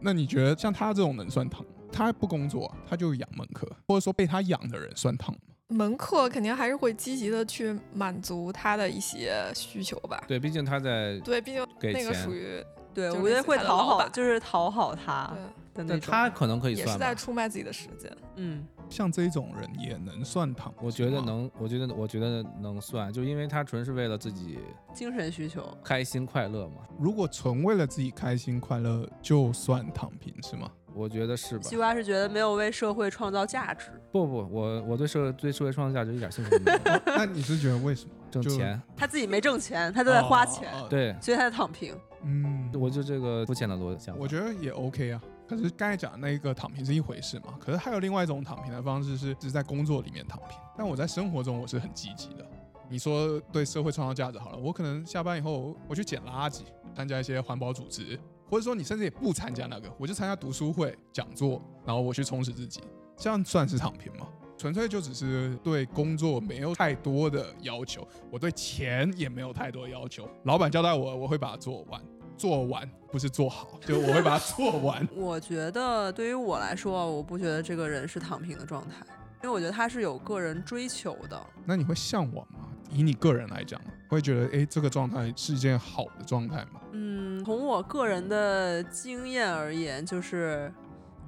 [0.00, 1.64] 那你觉得像他这种能算疼？
[1.90, 5.40] 他不工作，他就养门客，或者说被他养的人算疼吗？
[5.68, 10.22] 门客肯定还是会积极的去满足他的一些需求吧。
[10.28, 15.32] 对，毕竟他在对，毕竟那个属于对，我觉得会讨好，就是讨好他
[15.74, 16.00] 对，但。
[16.00, 17.14] 他可能可以也是在。
[17.14, 18.10] 出卖自己的时间。
[18.36, 20.72] 嗯，像这种人也能算躺？
[20.80, 21.24] 我觉得。
[21.24, 24.58] 能，我觉得我觉得能算，就因为他纯是为了自己
[24.92, 25.66] 精神需求。
[25.82, 30.70] 开心快乐嘛，如果纯为了自己开心快乐，就算躺平是吗？
[30.94, 31.62] 我觉得是吧？
[31.64, 38.12] 西瓜是觉得没有为社会创造价值，不不，我我对社对社会创造价值一点兴趣都没有，那你是觉得为什么？
[38.30, 38.80] 挣钱。
[38.96, 41.94] 他自己没挣钱，他都在花钱，哦，哦哦对，所以他在躺平。
[42.22, 44.20] 嗯，我就这个肤浅的逻辑想法。
[44.20, 45.20] 我觉得也 OK 啊。
[45.46, 50.58] 可是刚才讲的那一个躺平是一回事嘛，可是还有另外一种躺平的方式是，是在工作里面躺平。
[50.76, 52.46] 但我在生活中我是很积极的。
[52.88, 56.62] 你说对社会创造价值好了，我可能下班以后我去捡垃圾，
[56.94, 62.80] 参加一些环保组织，或者说你甚至也不参加那个，我就参加读书会、讲座，然后我去充实自己，
[63.16, 64.26] 这样算是躺平吗？
[64.56, 70.28] 纯粹就只是对工作没有太多的要求，我对钱也没有太多要求。
[70.44, 72.00] 老板交代我，我会把它做完，
[72.36, 75.06] 做完不是做好， 就我会把它做完。
[75.14, 79.04] 我觉得对于我来说，我不觉得这个人是躺平的状态，
[79.42, 81.40] 因为我觉得他是有个人追求的。
[81.64, 82.68] 那你会向往吗？
[82.90, 86.80] 以你个人来讲，会觉得诶这个状态是一件好的状态吗？
[86.92, 90.72] 嗯，从我个人的经验而言，就是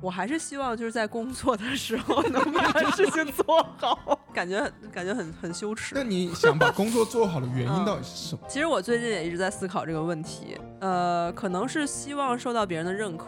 [0.01, 4.61] 我还是希望就是在工作的时候能把事情做好，感 觉
[4.93, 6.03] 感觉很很羞耻那。
[6.03, 8.43] 你想把工作做好的原因嗯到底是什么？
[8.49, 13.27] 其实我最近也一直在思考这个问题，呃，可能是希望受到别人的认可。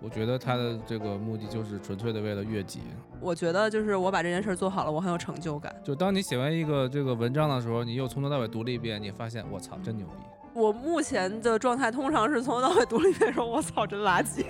[0.00, 2.80] 我觉得他的这个目的就是纯粹的为了越级。
[3.18, 5.74] 我觉得就是我把这件事儿做好了，我很有成就感。
[5.82, 10.22] 就当你写完一个这个文章的时候，你又从头到尾读了一遍，你发现我操，真牛逼。
[10.56, 14.42] 我目前的状态通常是从头到尾读了一遍，说我操，真垃圾。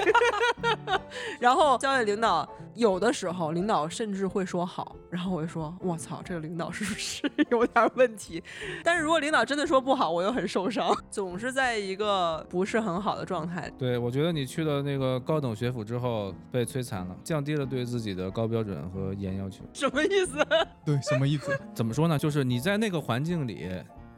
[1.40, 8.40] 然后交给领导，有的时候领导甚至会说好，然后我就说我操，这个领导是不是 有点问题？
[8.84, 13.68] 但是如果领导真的说不好，我又很受伤， 总是在一个不是很好的状态。
[13.76, 19.64] 对，我觉得你去了那个高等学府之后被摧残了，降低了对自己的高标准和严要求。
[19.72, 20.38] 什么意思？
[20.84, 21.58] 对，什么意思？
[21.74, 22.16] 怎么说呢？
[22.16, 23.68] 就是你在那个环境里，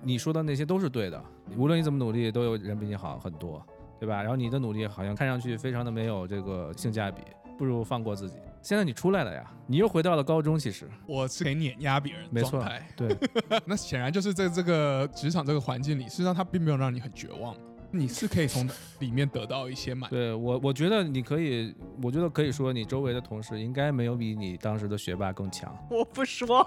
[0.03, 1.23] 你说的那些都是对的，
[1.57, 3.65] 无论你怎么努力，都有人比你好很多，
[3.99, 4.23] 对吧？
[4.23, 7.23] 然后你的努力好像看上去非常的没有这个性价比，
[7.59, 8.37] 不如放过自己。
[8.61, 12.65] 现在你出来了呀，你又回到了高中，其实我是可以碾压别人没错。
[12.97, 13.17] 对，
[13.65, 17.55] 那显然就是在这个职场这个环境里，事实上他并没有让你很绝望。
[17.91, 20.11] 你是可以从里面得到一些满。
[20.11, 25.75] 对我，我觉得你可以，我觉得可以说你周围的同事应该没有比你当时的学霸更强。
[25.91, 26.67] 我不说，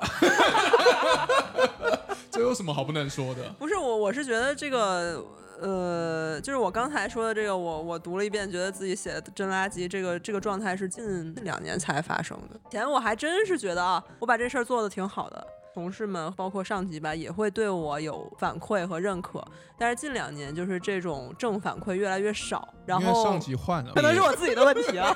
[2.32, 3.50] 这有什么好不能说的？
[3.60, 5.24] 不是我，我是觉得这个。
[5.62, 9.88] 呃，就是我刚才说的这个，我我读了一遍，觉得自己写的真垃圾。
[9.88, 15.48] 这个这个状态是近两年才发生的，前我还真是觉得啊，我把这事儿做的挺好的。
[15.74, 19.44] 同事们，包括上级吧，也会对我有反馈和认可。
[19.78, 22.74] 但是近两年，就是这种正反馈越来越少。
[22.86, 25.16] 然后上级换了，可能是我自己的问题啊。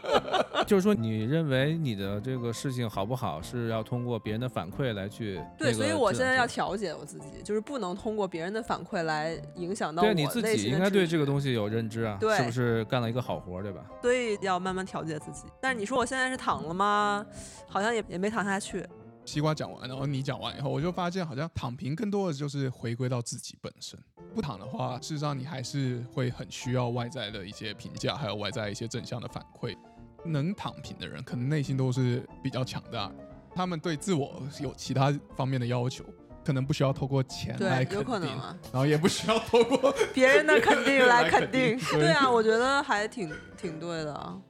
[0.66, 13.82] 就是说，你认为你的这个事情好不好，是要通过别人的反馈来去对，所以我现在要调节我自己，就是不能通过别人的反馈来影响到对你自己，应该对这个东西有认知啊，对，是不是干了一个好活，对吧？
[14.02, 15.44] 所以要慢慢调节自己。
[15.60, 17.24] 但是你说我现在是躺了吗？
[17.68, 18.84] 好像也也没躺下去。
[19.26, 23.98] 西瓜讲完，然后你讲完以后，我就发现好像躺平更多的就是回归到自己本身。
[24.34, 29.76] 不躺的话，事实上你还是会很需要外在的一些评价，还有外在一些正向的反馈。
[30.24, 33.10] 能躺平的人，可能内心都是比较强大，
[33.54, 36.04] 他们对自我有其他方面的要求，
[36.44, 38.28] 可能不需要透过钱来肯定，
[38.72, 41.78] 然后也不需要透过别人的肯定来肯定。
[41.92, 44.40] 对啊，我觉得 还挺挺对的。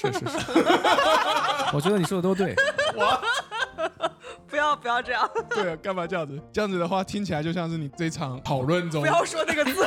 [0.00, 0.38] 是是是，
[1.74, 2.54] 我觉得你说的都对。
[2.94, 3.20] 我。
[4.54, 5.28] 不要不要这样！
[5.50, 6.40] 对，干嘛这样子？
[6.52, 9.84] 这样子的话，听起来就像是你这场讨论中不要说那个字，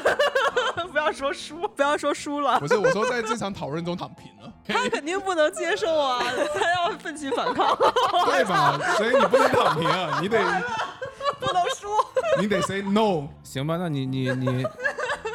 [0.91, 2.59] 不要说输， 不要说输了。
[2.59, 4.53] 不是，我说在这场讨论中躺平了。
[4.65, 6.21] 他肯定不能接受啊，
[6.53, 7.77] 他要奋起反抗。
[8.25, 8.77] 对吧？
[8.97, 10.37] 所以你不能躺平啊，你得
[11.39, 11.87] 不能输，
[12.41, 13.25] 你得 say no。
[13.43, 14.63] 行吧，那你你你，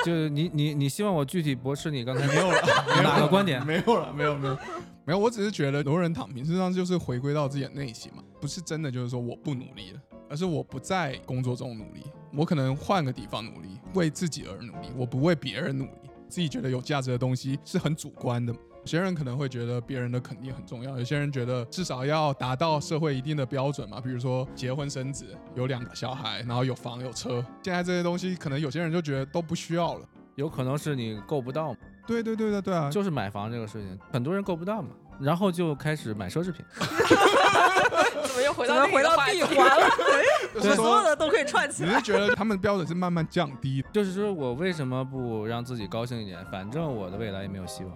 [0.04, 2.60] 就是你你你希望我具体驳斥你刚才没有了
[3.02, 3.64] 哪个观点？
[3.64, 4.58] 没有了，没有没有。
[5.06, 12.02] 没有，我只是觉得很多人躺平，实际上就是回归到自己的内心嘛，不是真的就是说我不努力了，而是我不在工作中努力，
[12.34, 16.10] 我可能换个地方努力，为自己而努力，我不为别人努力。
[16.28, 27.44] 自己觉得有价值的东西是很主观的，有些人可能会觉得别人的肯定很重要，有些人觉得至少要达到社会一定的标准嘛，比如说结婚生子，有两个小孩，然后有房有车。
[27.62, 31.76] 现在这些东西，可能有些人就觉得都不需要了，有可能是你够不到。
[32.04, 34.88] 对对对对对啊，就是买房这个事情，很多人够不到嘛，
[35.20, 36.64] 然后就开始买奢侈品。
[38.24, 39.90] 怎么又回到回到闭环了？
[40.74, 41.88] 所有的都可以串起来。
[41.88, 43.84] 你是觉得他们标准是慢慢降低？
[43.92, 46.44] 就是说我为什么不让自己高兴一点？
[46.46, 47.92] 反正我的未来也没有希望，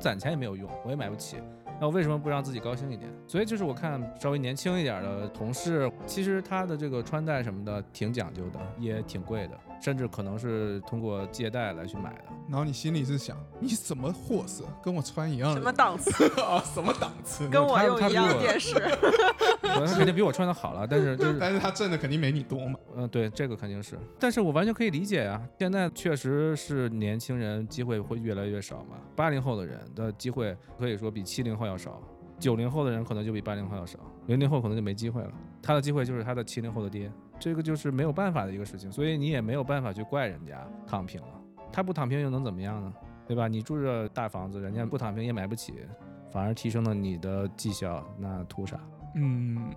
[0.00, 1.36] 攒钱也没有用，我也买不起。
[1.78, 3.10] 那我为什么不让自己高兴一点？
[3.28, 12.24] 所以就是我看稍微年轻一点的同事，其实他的这个穿戴什么的挺讲究的，也挺贵的，甚至可能是通过借贷来去买的。
[12.48, 15.52] 然后你心里是想，你什么货色，跟我穿一样？
[15.52, 16.10] 什么档次
[16.40, 16.62] 啊？
[16.74, 17.46] 什么档次？
[17.48, 18.74] 跟我用一样的电视。
[19.60, 22.78] 他肯定比我穿的好了，但是就是，但是他挣的肯定没你多嘛。
[22.96, 23.98] 嗯，对，这个肯定是。
[24.18, 28.96] 但是我完全可以理解呀，现在确实是年轻人机会会越来越少嘛。
[29.14, 31.66] 八零后的人的机会可以说比七零后。
[31.66, 32.00] 要少，
[32.38, 35.32] 九零后的人可能就比八零后要少，零零后可能就没机会了。
[35.60, 41.28] 他的机会就是他的七零后的爹，这个就是没有办法的一个事情，所以你也没有办法去怪人家躺平了。
[41.72, 42.92] 他不躺平又能怎么样呢？
[43.26, 43.48] 对吧？
[43.48, 45.74] 你住着大房子，人家不躺平也买不起，
[46.30, 48.80] 反而提升了你的绩效，那图啥？
[49.16, 49.72] 嗯，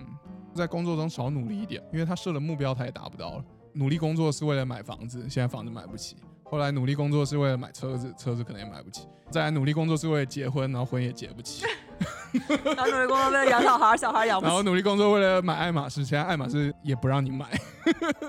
[0.54, 3.46] 在工作中少努力一点，因为他设了目标他也达不到了。
[3.74, 6.18] 努力工作是为了买房子，现在房子买不起。
[6.44, 9.08] 后来努力工作是为了买车子，车子可能也买不起。
[9.30, 11.66] 再来努力工作是为了结婚，然后婚也结不起。
[12.76, 14.48] 然后努力工作为了养小孩，小孩养不起。
[14.48, 17.46] 然后努力工作为了买爱马仕，现在爱马仕也不让你买。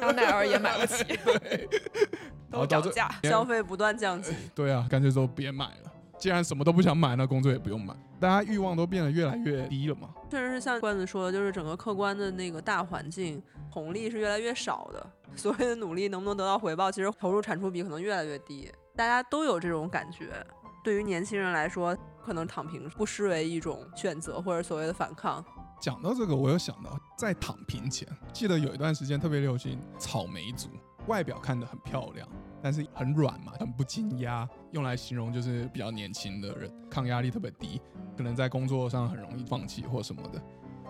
[0.00, 1.04] 香奈儿也买不起。
[1.24, 1.68] 对，
[2.50, 4.34] 都涨价，消费不断降级。
[4.54, 5.92] 对啊，干脆都别买了。
[6.18, 7.94] 既然什么都不想买，那工作也不用买。
[8.20, 10.10] 大家欲望都变得越来越低了嘛。
[10.30, 15.06] 确实是像罐子说的，就是整个客观的那个大环境红利是越来越少的。
[15.34, 18.70] 所谓的努力能不能得到回报，其实投入产出比可能越来越低。
[18.94, 20.26] 大家都有这种感觉。
[20.82, 25.44] 对于年轻人来说，可能躺平不失为一种选择，或者所谓的反抗。
[25.80, 30.68] 讲到这个，我有想到，在躺平前，记得有一段时间特别流行草莓族，
[31.06, 32.28] 外表看得很漂亮。
[32.62, 37.80] 但是很软嘛，很不经压，用来形容就是比较年轻的人，抗压力特别低，
[38.14, 40.42] 可能在工作上很容易放弃或什么的。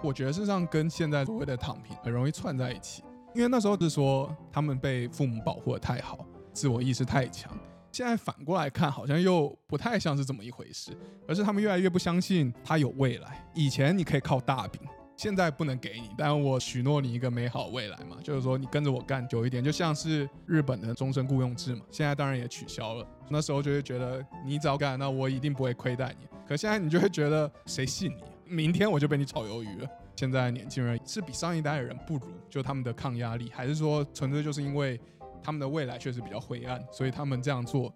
[0.03, 3.05] 我觉得事实上跟现在所谓的躺平很容易串在一起，
[3.37, 7.57] 因为那时候是说他们被父母保护的太好，自我意识太强。
[7.93, 10.93] 现在反过来看，好像又不太像是这么一回事，
[11.27, 13.45] 而是他们越来越不相信他有未来。
[13.55, 14.81] 以前你可以靠大饼。
[15.17, 21.83] 现在不能给你，但我许诺你一个美好未来嘛，就是说你跟着我干久一点，就像是日本的终身雇佣制嘛。
[21.91, 26.27] 现在当然也取消了，那时候就会觉得你早干，那我一定不会亏待你。
[26.49, 28.23] 可现在你就会觉得谁信你？
[28.47, 29.89] 明天我就被你炒鱿鱼了。
[30.17, 34.99] 现在年轻人是比上一代的人不如，就他们的抗压力，还是说纯粹就是因为
[35.43, 37.93] 他们的未来确实比较灰暗，所以他们这样做，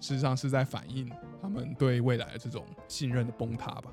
[0.00, 3.90] 事实上是在反映他们对未来的这种信任的崩塌吧。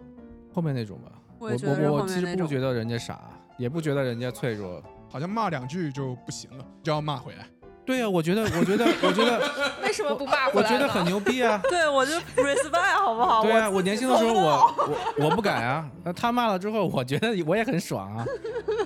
[0.53, 2.19] 后面那种吧，我我我其。
[2.19, 3.21] 实不觉得人家傻，
[3.57, 4.81] 也不觉得人家脆弱。
[5.09, 7.45] 好像骂两句就不行了，就要骂回来。
[7.85, 9.39] 对呀、我觉得，我觉得， 我觉得，
[9.83, 10.75] 为什么不骂回来呢？
[10.75, 13.43] 我觉得很牛逼啊 对，我就 respect 好不好？
[13.43, 14.73] 对啊，我我年轻的时候我
[15.19, 18.25] 我我不敢啊，那他骂了之后，我觉得我也很爽啊。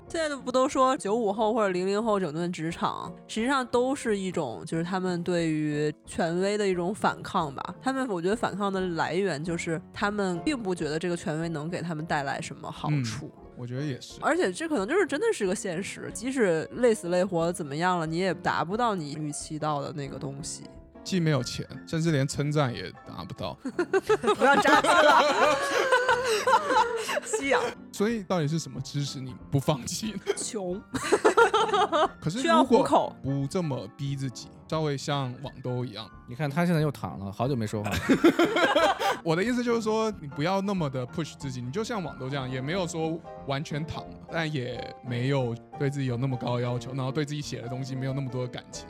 [0.10, 7.76] 现在不都说九五后或者零零后整顿职场，实际上都是一种就是他们对于权威的一种反抗吧。
[7.82, 13.30] 他们我觉得反抗的来源就是他们并不觉得这个权威能给他们带来什么好嗯处。
[13.58, 14.20] 我觉得也是。
[14.22, 20.64] 而且这可能就是真的是个现实，即使累死累活怎么样了，你也达不到你预期到的那个东西。
[21.08, 23.58] 既没有钱，甚至连称赞也达不到。
[24.36, 25.58] 不要扎心了，
[27.24, 27.62] 吸氧
[27.94, 30.20] 所以到底是什么支持你不放弃呢？
[30.36, 30.82] 穷，
[32.20, 33.16] 可是需要如果。
[33.24, 37.98] 不这么逼自己，稍微像网兜一样，你看他现在又躺了，好久没说话了。
[39.24, 43.18] 我的意思就是说，你不要那么的 push 自己，你就像网兜这样，也没有说
[43.48, 48.86] 完全躺了，但也没有对自己有那么高的要求，然后对自己写的东西没有那么多的感情。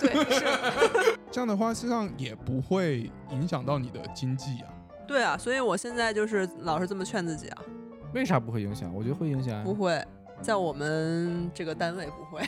[0.00, 4.68] 对，是 这样的话，实际上也不会影响到你的经济啊。
[5.06, 7.62] 对啊，所以我现在就是老是这么劝自己啊，
[8.14, 8.92] 为啥不会影响？
[8.94, 9.62] 我觉得会影响啊。
[9.64, 10.02] 不会，
[10.40, 12.42] 在我们这个单位不会。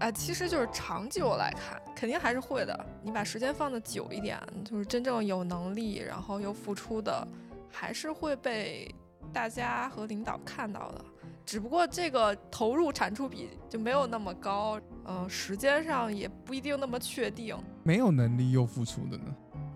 [0.00, 2.86] 啊， 其实就是长久来看，肯定还是会的。
[3.02, 7.26] 你把时间放的久一点，就是真正有能力，然后又付出的，
[7.70, 8.92] 还是会被
[9.32, 11.04] 大家和领导看到的。
[11.44, 19.24] 只不过这个投入产出比就没有那么高，嗯、时间上也不一定那么确定，没有能力又付出的呢？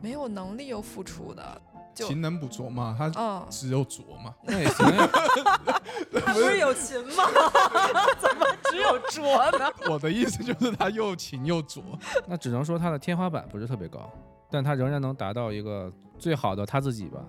[0.01, 1.61] 没有能力又付出的，
[1.95, 4.35] 就勤能补拙嘛，他嗯，只有拙嘛。
[4.45, 5.09] 那也行呀。
[6.25, 7.25] 他不是有勤吗？
[8.21, 9.23] 怎么只有拙
[9.59, 9.71] 呢？
[9.91, 11.83] 我的意思就是他又勤又拙。
[12.27, 14.11] 那只能说他的天花板不是特别高，
[14.51, 17.21] 但他仍然能达到一个最好的他自己吧。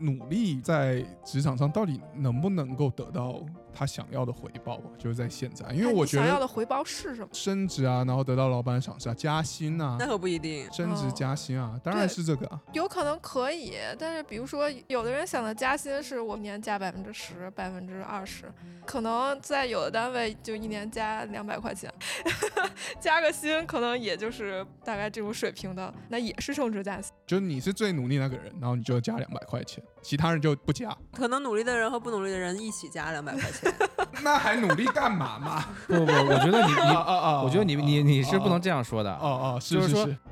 [0.00, 3.40] 努力在职场上到底能不能够得到
[3.78, 4.90] 他想要的回报吧？
[4.98, 7.28] 就是在现在，因为我觉得想要的回报是什么？
[7.32, 10.66] 升职啊，然后得到老板赏识啊，加薪啊那，可不一定。
[10.72, 12.60] 升职哦加薪啊，当然是这个啊。
[12.72, 18.52] 有可能可以，但是比如说，有的人想的加薪是我一年加百分之十、百分之二十，
[18.84, 21.92] 可能在有的单位就一年加两百块钱，
[22.98, 27.12] 加个薪可能也就是大概这种水平的，那也是升职加薪。
[27.28, 33.67] 就是你是最努力那个人，然后你就加两百块钱，其他人就不加，可能努力的人和不努力的人一起加两百块钱。
[34.22, 35.64] 那还努力干嘛嘛？
[35.86, 37.42] 不不，我觉得你啊你，啊啊！
[37.42, 39.12] 我觉得你你你是不能这样说的。
[39.14, 40.18] 哦哦，是就是说是是。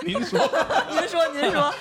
[0.06, 0.40] 您说，
[0.90, 1.72] 您说，您说，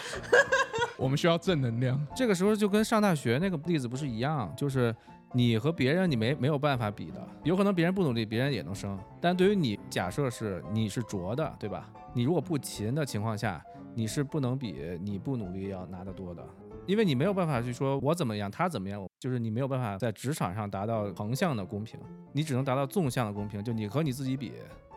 [0.97, 1.97] 我们需要正能量。
[2.13, 4.93] 这个时候就跟上大学那个例子不是一样，就是
[5.31, 11.85] 你和别人你没没有办法比的，有可能别人不努力，别人也能升，但对于你，假设是你是拙的，对吧？
[12.13, 13.63] 你如果不勤的情况下，
[13.99, 16.41] 你是不能比你不努力要拿得多的，
[16.85, 21.99] 因为你没有办法去说我怎么样，他怎么样，就是你没有办法在职场上达到横向的公平，
[22.31, 24.53] 你只能达到纵向的公平，就你和你自己比，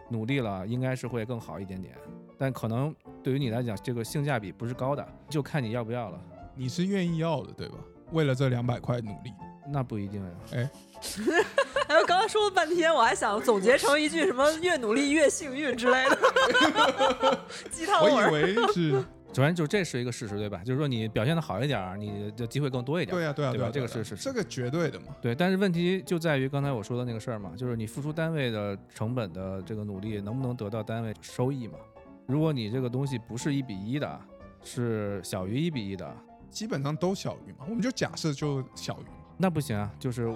[0.09, 1.97] 努力了应该是会更好一点点，
[2.39, 6.23] 但可能对于你来讲，这个性价比不是高的，就看你要不要了。
[6.55, 7.75] 你是愿意要的，对吧？
[8.13, 9.33] 为了这两百块努力，
[9.69, 10.31] 那不一定呀。
[10.53, 10.71] 哎，
[11.99, 17.39] 我刚刚说了半天，我还想总结成一句什么“越努力越幸运”之类的
[17.71, 18.23] 鸡汤我。
[18.23, 18.93] 以为是，
[19.33, 20.63] 首先就这是一个事实，对吧？
[20.65, 23.17] 就是说你表现的好一点，你的机会更多一点。
[23.17, 25.07] 对啊对啊对吧啊，这个是是是这个绝对的嘛。
[25.21, 31.79] 对，但是问题就在于刚才我说的那个事儿嘛，就是你付出单位的成本的这个努力，能不能得到单位收益嘛？
[32.27, 34.21] 如果你这个东西不是一比一的，
[34.63, 36.15] 是小于一比一的，
[36.51, 39.22] 基本上都小于嘛，我们就假设就小于。
[39.43, 40.29] 那不行啊，就是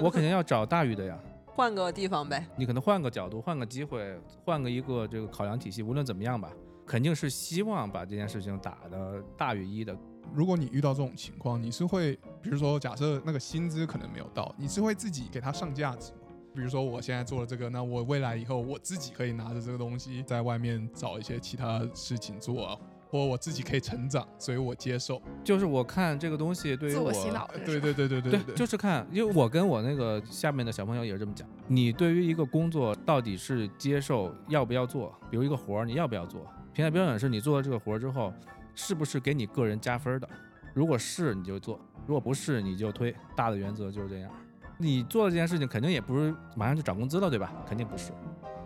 [0.00, 1.18] 我肯定要找大于的呀。
[1.52, 6.48] 换个地方呗，你可能换个角度，换个机会，换个一个这个考量体系，无论怎么样吧，
[6.86, 9.94] 肯定是希望把这件事情打的大于一的。
[10.32, 16.18] 如果你遇到这种情况，你是会，比如说假设那个薪资可能没有到，你是会自己给他上价值吗？
[16.54, 22.78] 比如说我现在做了这个，那我未来以后我自己可以拿着这个东西在外面找一些其他事情做啊，
[23.10, 25.20] 或我自己可以成长，所以我接受。
[25.42, 31.48] 就是我看这个东西对于我自我洗脑对对对对对对，就是看，因为我跟我那个下面的小朋友也是这么讲。
[31.66, 36.40] 你对于一个工作到底是接受要不要做，比如一个活儿你要不要做？
[36.72, 38.32] 评价标准是你做了这个活儿之后，
[38.76, 40.28] 是不是给你个人加分的？
[40.72, 43.12] 如果是你就做，如果不是你就推。
[43.34, 44.30] 大的原则就是这样。
[44.78, 47.52] 你做的这件事情肯定也不是马上就涨工资了，对吧？
[47.68, 48.12] 肯定不是。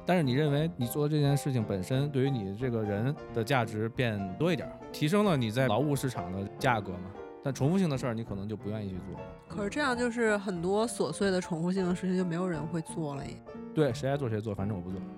[0.06, 7.10] 但是你认为你做的这件事情本身对于你这个人的价值变多一点儿，提升了你在劳务市场的价格嘛？
[7.42, 9.20] 但重复性的事儿你可能就不愿意去做。
[9.48, 13.36] 可是这样就是很多琐碎的重复性的事情就没有人会做了耶。
[13.74, 14.98] 对，谁爱做谁做，反正我不做。
[15.00, 15.10] 嗯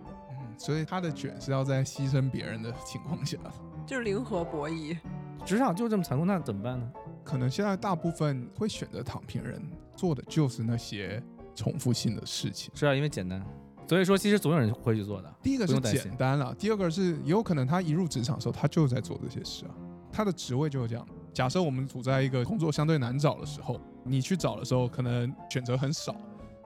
[0.58, 3.36] 所以他的卷是要在牺牲别人的情况下，
[3.86, 4.96] 就是零和博弈。
[5.44, 6.90] 职场就这么残酷，那怎么办呢？
[7.22, 9.62] 可能现在大部分会选择躺平人
[9.94, 11.22] 做的就是那些
[11.54, 12.72] 重复性的事情。
[12.74, 13.44] 是啊，因为简单，
[13.88, 15.32] 所以说其实总有人会去做的。
[15.42, 19.70] 第一个是简单了，第二个是也有可能他一入职场的时候，他就在做这些事啊，
[20.12, 21.06] 他的职位就是这样。
[21.32, 26.16] 假设我们处在一个工作相对难找的时候，你去找的时候，可能选择很少。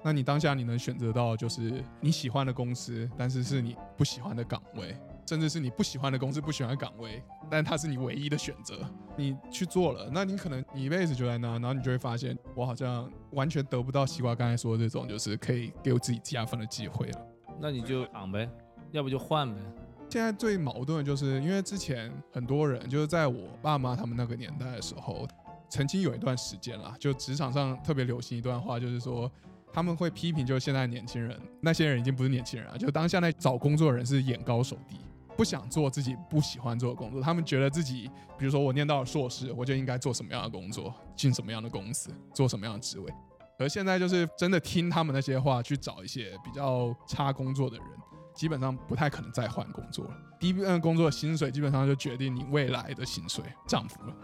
[0.03, 4.97] 那你当下你能选择到就是你喜欢的公司，但是是你不喜欢的岗位，
[5.31, 8.85] 甚至是你不喜欢的公司、不喜欢的岗位，但它是你唯一的选择。
[9.17, 17.27] 你去做了，那你可能你一辈子就在那，然后你就会发现，我好像完全得不到西瓜刚才说的这种，就是可以给我自己加分的机会了。
[17.61, 18.51] 那你就躺呗，
[18.91, 19.61] 要不就换呗。
[20.09, 25.29] 现在最矛盾的就是，因为之前很多人就是在我爸妈他们那个年代的时候，
[25.69, 29.31] 曾经有一段时间啦，就职场上特别流行一段话，就是说
[29.73, 34.97] 他们会批评，就是现在年轻人，那些人已经不是年轻人了，就当下那找工作的人是眼高手低，
[35.41, 43.11] 不想做自己不喜欢做的工作，他们觉得自己，比如说我念到了硕士，我就应该做什么样的工作，进什么样的公司，做什么样的职位。
[43.59, 47.87] 而现在就是真的听他们那些话，去找一些比较差工作的人，
[48.35, 50.11] 基本上不太可能再换工作了。
[50.39, 54.15] 第一份工作的薪水基本上就决定你未来的薪水涨幅了。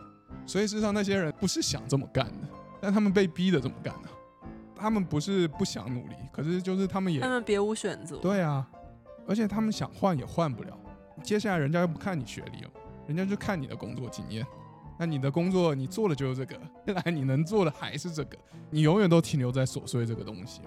[0.47, 2.49] 所以事实上，那些人不是想这么干的，
[2.79, 4.09] 但他们被逼的这么干的。
[4.75, 8.19] 他们不是不想努力，可是就是他们也他们别无选择。
[8.19, 8.69] 对啊，
[9.27, 10.79] 而且他们想换也换不了。
[11.23, 12.71] 接下来人家又不看你学历了，
[13.07, 14.47] 人家就看你的工作经验。
[14.99, 18.39] 那你的工作你做的就是这个， 未来你能做的还是这个，
[18.71, 20.63] 你永远都停留在琐碎这个东西。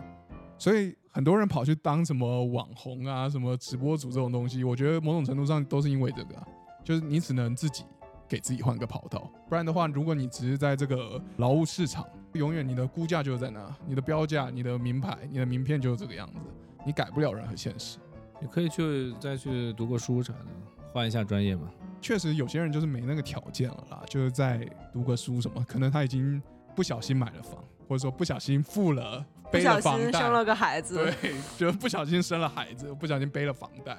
[0.58, 6.36] 所以很多人跑去当什么网红啊、什么直播主这种东西，我觉得某种程度上都是因为这个、
[6.84, 7.84] 就是你只能自己
[8.28, 16.42] 给自己换个跑道，不然的话，如果你只是在这个劳务市场，永远你的估价就在那，你的标价、你的名牌、你的名片就是这个样子，
[16.86, 17.98] 你改不了任何现实。
[18.42, 20.46] 你可以去再去读个书啥的，
[20.92, 21.70] 换一下专业嘛。
[22.02, 26.42] 确实有些人就是没那个条件了啦，就是在读个书什么，可能他已经
[26.76, 33.98] 不小心买了房，或者说不小心付了不背小了房贷，心生了个孩子，对，就不小心生了孩子，不小心背了房贷，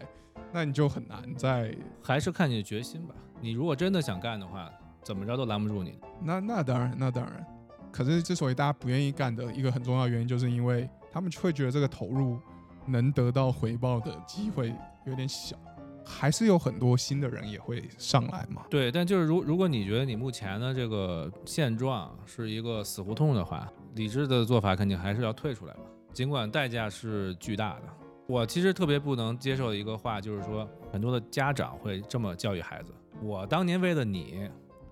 [0.53, 3.15] 那你就很难再还是看你的决心吧。
[3.41, 4.71] 你如果真的想干的话，
[5.03, 5.99] 怎么着都拦不住你。
[6.23, 7.47] 那那当然，那当然。
[7.93, 12.39] 可是之所以大家不愿意干的一个很重要的原因，就是因为他们会觉得这个投入
[12.87, 14.75] 能得到回报的机会
[15.07, 15.57] 有点小，
[16.05, 18.63] 还是有很多新的人也会上来嘛。
[18.71, 25.81] 对，但就是如如果你觉得你目前的这个现状是一个死胡同的话，理智的做法肯定还是要退出来嘛，
[26.13, 27.83] 尽管代价是巨大的。
[28.27, 34.49] 我其实特别不能接受的一个话就是说，很多的家长会这么教育孩子：我当年为了你，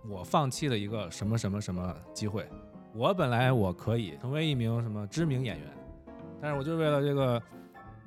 [0.08, 2.48] 我放弃了一个什么什么什么机会。
[2.94, 5.68] 我本来我可以成为一名什么知名演员，
[6.40, 7.40] 但是我就为了这个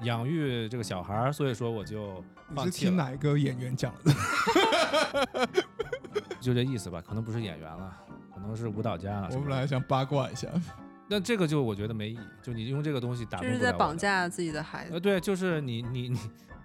[0.04, 5.48] 养育这个小孩儿，所以说我就你是听放弃了，哪个演员讲的？
[6.40, 7.02] 就这意思吧。
[7.06, 7.98] 可能不是演员了，
[8.34, 9.30] 可能是舞蹈家了。
[9.32, 10.48] 我本来想八卦一下，
[11.08, 13.72] 那这个就我觉得没意义，就你用这个东西打就是在。
[13.72, 14.94] 绑架自己的孩子。
[14.94, 16.20] 呃，对，就是你你你，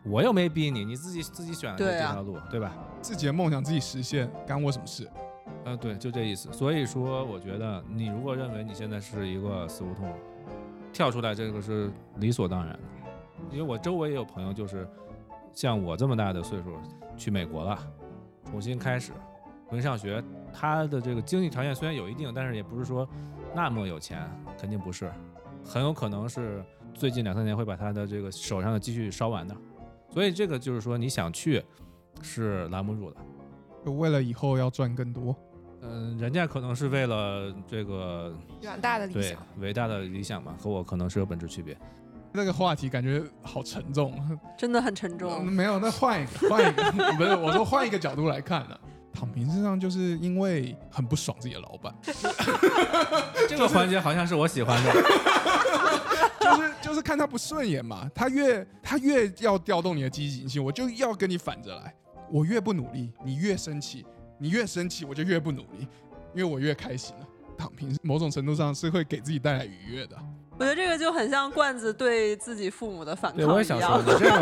[0.04, 2.72] 我又没逼你，你自己自己选的这条路，对吧？
[3.02, 5.08] 自己的梦想自己实现，干我什么事？
[5.64, 6.50] 呃，对，就这意思。
[6.52, 10.12] 所以说，我觉得你如果认为你现在是一个死胡同，
[10.92, 12.80] 跳出来这个是理所当然的。
[13.50, 14.88] 因为我周围也有朋友，就是
[15.52, 16.76] 像我这么大的岁数
[17.16, 17.78] 去美国了，
[18.50, 19.12] 重新开始，
[19.68, 20.22] 重新上学。
[20.52, 23.08] 他的这个经济条件虽然有一定，但是也不是说
[23.54, 24.28] 那么有钱，
[24.58, 25.12] 肯定不是，
[25.64, 26.64] 很有可能是
[26.94, 29.54] 最近两三年会把他的这个手上的积蓄烧完的。
[30.08, 31.62] 所以这个就是说，你想去
[32.22, 33.16] 是拦不住的。
[33.84, 35.36] 就为了以后要赚更多。
[35.82, 39.38] 嗯，人家可能是为了这个远大的理对想。
[39.58, 41.76] 伟大的理想嘛，和我可能是有本质区别。
[42.36, 45.44] 那个话题感觉好沉重，真的很沉嗯重。
[45.44, 48.78] 没有，那换一个， 换一个，不是我说换一个角度来看呢、
[49.12, 51.94] 躺平实际上就是因为很不爽自己的老板，
[53.48, 54.92] 这个环节好像是我喜欢的。
[56.38, 61.92] 就是就是看他不顺眼嘛，他越他越要调动你的积极性，我就要跟你反着来，
[62.30, 64.06] 我越不努力，你越生气，
[64.38, 65.88] 你越生气，我就越不努力，
[66.34, 67.26] 因为我越开心了。
[67.58, 70.16] 躺平某种程度上是会给自己带来愉悦的，
[70.58, 74.38] 我觉得这个就很像罐子对自己父母的反抗对，我也想一样说，你这个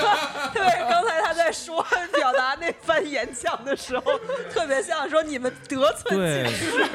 [0.54, 4.18] 对，刚才他在说表达那番演讲的时候，
[4.50, 6.88] 特别像说你们得寸进尺。，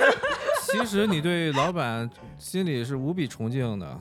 [0.71, 2.09] 其实你对老板
[2.39, 3.99] 心里是无比崇敬的。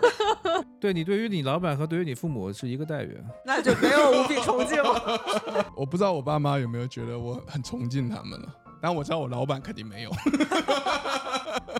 [0.78, 3.18] 对你对于你老板和对于你父母是一个待遇。
[3.46, 5.18] 那就没有无比崇敬了。
[5.74, 8.48] 我不知道我爸妈有没有觉得我很崇敬他们了，
[8.82, 10.10] 但我知道我老板肯定没有。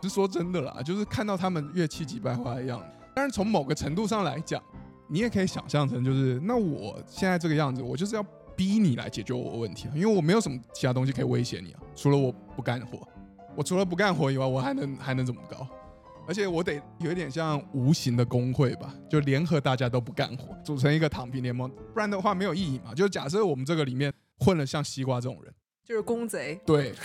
[0.03, 2.87] 是说真的啦，就是看到他们越气急败坏的样子。
[3.15, 4.63] 但是从某个程度上来讲，
[5.09, 8.23] 你也可以想象成就是，那我现在这个样子，我就是要
[8.57, 13.07] 逼你来解决我的问题啊，因为我没有什么其他东西可以威胁你啊，除了我不干活，
[13.55, 15.67] 我除了不干活以外，我还能还能怎么搞？
[16.27, 22.95] 而且我得有一点像无形的工会吧，就联合大家都不干活，组成一个躺平联盟，不然的话没有意义嘛。
[22.95, 26.95] 就假设我们这个里面混了像西瓜这种人，就是公贼，对，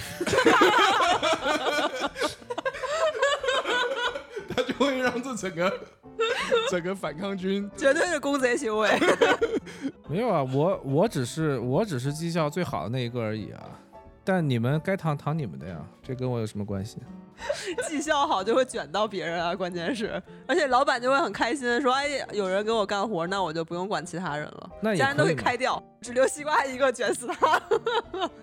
[4.80, 5.72] 会让这整个
[6.72, 8.90] 整个反抗军绝对是公贼行为。
[10.10, 13.62] 没有啊，我我只是我只是绩效最好的那一个而已啊。
[14.24, 16.98] 但你们该躺躺你们的呀，这跟我有什么关系？
[17.88, 27.60] 绩效好就会卷到别人啊，关键是，而且老板就会很开心，说：“哎，有人给我干活，那我就不用管其他人了，那也其他人都可以嘛给开掉，只留西瓜一个，卷死他，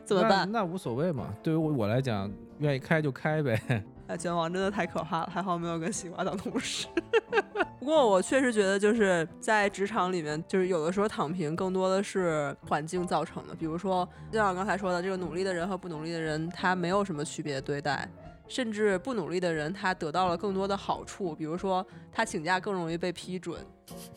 [0.04, 0.50] 怎么办？
[0.50, 2.28] 那那无所谓嘛，对于我我来讲，
[2.58, 3.60] 愿意开就开呗。
[4.08, 6.86] 哎，卷王真的太可怕了，还好没有跟西瓜当同事。
[7.78, 13.54] 不过我确实觉得，就是在职场里面，就是有的时候躺平更多的是环境造成的。
[13.54, 18.08] 比如说，就像刚才说的，这个努力的人和不努力的人，他没有什么区别对待。
[18.48, 23.58] 甚至不努力的人，他得到了更多的好处，比如说他请假更容易被批准，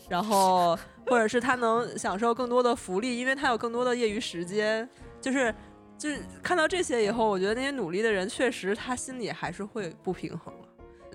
[0.07, 0.77] 然后
[1.07, 4.87] 或者是他能享受更多的福利，因为他有更多的业余时间。
[5.21, 5.53] 就是
[5.99, 10.67] 就是看到这些以后，我觉得那些努力的人确实他心里还是会不平衡了，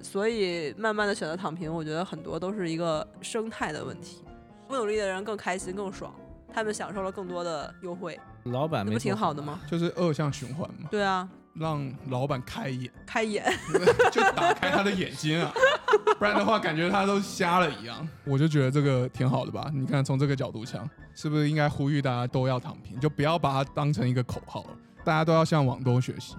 [0.02, 4.22] 所以慢慢的选择躺平，我觉得很多都是一个生态的问题。
[4.68, 6.14] 不努力的人更开心更爽，
[6.52, 9.58] 他们享受了更多的优惠，老板没不挺好的吗？
[9.70, 13.44] 就是恶性循环嘛，对啊，让老板开眼，开眼。
[14.10, 15.52] 就打开他的眼睛啊，
[16.18, 18.06] 不然的话感觉他都瞎了一样。
[18.24, 24.70] 我就觉得这个挺好的吧，你看从这个角度讲，是不是应该呼吁大家都要躺平，就不要把它当成一个口号了，
[25.04, 26.34] 大家都要向网东学习，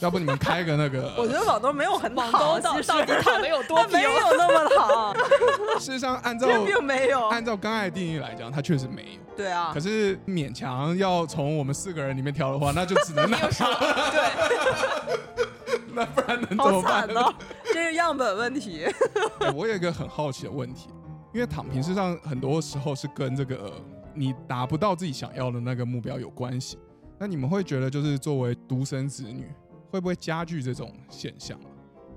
[0.00, 4.02] 要不你们开个那个， 我觉得网东没有很网躺，东到其实到底躺的有多没？
[4.02, 5.14] 有那么好，
[5.78, 7.26] 事实上按照并没有。
[7.28, 9.08] 按照刚才的定义来讲，他确实没有。
[9.36, 13.66] 对啊可，是勉强要从我们四个人里面挑的话，那就只能 拿他，
[14.10, 14.30] 对，
[15.92, 17.16] 那不然能怎么办惨？
[17.16, 18.86] 哦，这是样本问题。
[19.40, 20.88] 哎我有一个很好奇的问题，
[21.34, 23.72] 因为躺平事实上很多时候是跟这个
[24.14, 26.78] 你达不到自己想要的那个目标有关系。
[27.18, 29.46] 那你们会觉得，就是作为独生子女，
[29.90, 31.68] 会不会加剧这种现象啊？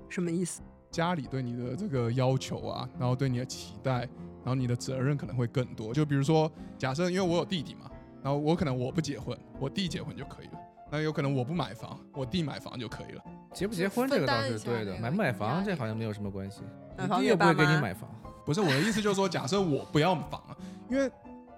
[0.08, 0.60] 什么意思？
[0.90, 5.94] 家里对你的这个要求啊，然后对你的期待，然后你的责任可能会更多。
[5.94, 7.90] 就比如说，假设因为我有弟弟嘛，
[8.22, 10.58] 然后我可能我不结婚，我弟结婚就可以了。
[10.90, 13.22] 那有可能我不买房，我弟买房就可以了。
[13.54, 16.62] 结不结婚这个倒是对的，买不买房这好像没有什么关系，
[16.98, 18.10] 你弟又不会给你买房。
[18.44, 20.56] 不是我的意思，就是说，假设我不要房啊，
[20.88, 21.08] 因为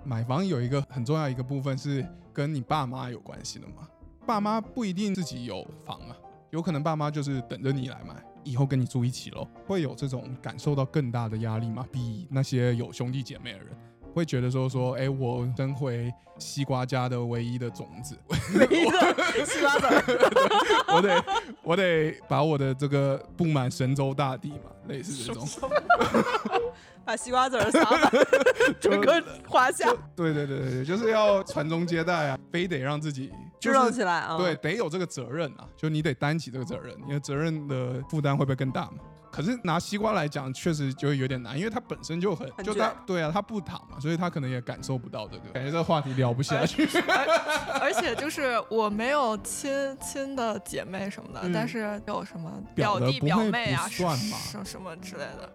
[0.04, 3.88] 买房有一个很重要一个部分是跟你爸妈有关系的嘛。
[4.26, 6.16] 爸妈不一定自己有房啊，
[6.50, 9.48] 有可能爸妈就是等着你来买，以后跟你住一起咯。
[9.66, 11.86] 会有这种感受到更大的压力吗？
[11.90, 13.68] 比那些有兄弟姐妹的人
[14.14, 18.16] 会觉得说说，哎，我生回西瓜家的唯一的种子，
[18.54, 20.02] 唯一的西瓜籽儿，
[20.94, 21.24] 我得
[21.62, 25.46] 我得把我的这个布满神州大地嘛，类似这种。
[27.04, 28.12] 把西瓜籽儿撒满
[28.80, 34.36] 整个华夏，对对对对对，就是要传宗接代啊，非得让自己就支棱是起来啊！
[34.38, 38.98] 对，，得有这个责任啊，就你得担起这个责任，你的责任的负担会不会更大嘛？
[39.32, 46.86] 可是拿西瓜来讲，确实就会有点难，因为他本身就很，很就他对啊，他不躺嘛，所以他可能也感受不到这个，感觉这个话题聊不下去。
[47.80, 51.52] 而且就是我没有亲亲的姐妹什么的，嗯。
[51.52, 55.50] 但是有什么表弟表妹啊，不算吧什什么之类的，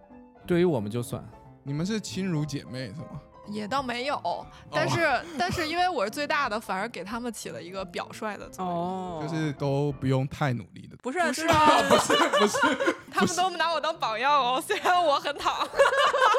[0.48, 1.24] 对于我们就算，
[1.64, 3.22] 你们是亲如姐妹是吗？
[3.48, 4.46] 也倒没有。
[4.72, 8.74] 但是、但是因为我是最大的，反而给他们起了一个表率的作用。
[8.74, 10.98] 哦，就是都不用太努力的。
[11.02, 15.68] 不是啊是不是不是， 他们都拿我当榜样哦，虽然我很躺，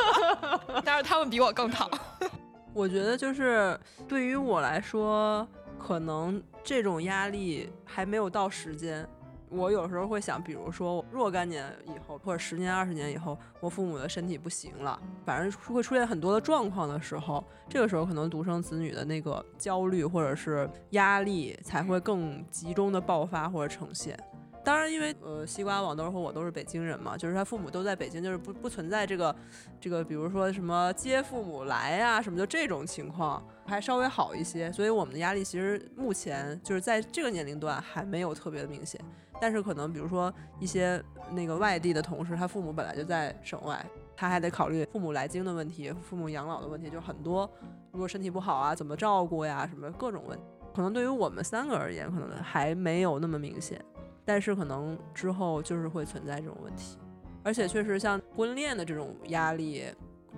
[0.85, 1.89] 但是他们比我更躺。
[2.75, 5.47] 我觉得就是对于我来说，
[5.79, 9.09] 可能这种压力还没有到时间。
[9.51, 24.19] 我有时候会想，比如说若干年以后，或者十年、二十年以后，我父母的身体不行了，反正会出现很多的状况的时候，这个时候可能独生子女的那个焦虑或者是压力才会更集中的爆发或者呈现。
[24.65, 29.35] 当然，因为呃，西瓜、网兜和我都是北京人嘛，就是他父母都在北京，就是不不存在这个
[29.81, 34.71] 这个，比如说什么接父母来呀、什么就这种情况，还稍微好一些。
[34.71, 39.01] 所以我们的压力其实目前就是在这个年龄段还没有特别的明显，
[39.41, 43.85] 但是可能比如说一些那个外地的同事，他父母本来就在省外，
[44.17, 47.49] 他还得考虑父母来京的问题、父母养老的问题，就很多。
[47.93, 53.83] 如果身体不好啊，怎么照顾呀，什么各种问题，可能对于我们三个而言，可能还没有那么明显。
[54.25, 56.99] 但是可能之后就是会存在这种问题，
[57.43, 59.85] 而且确实像婚恋的这种压力，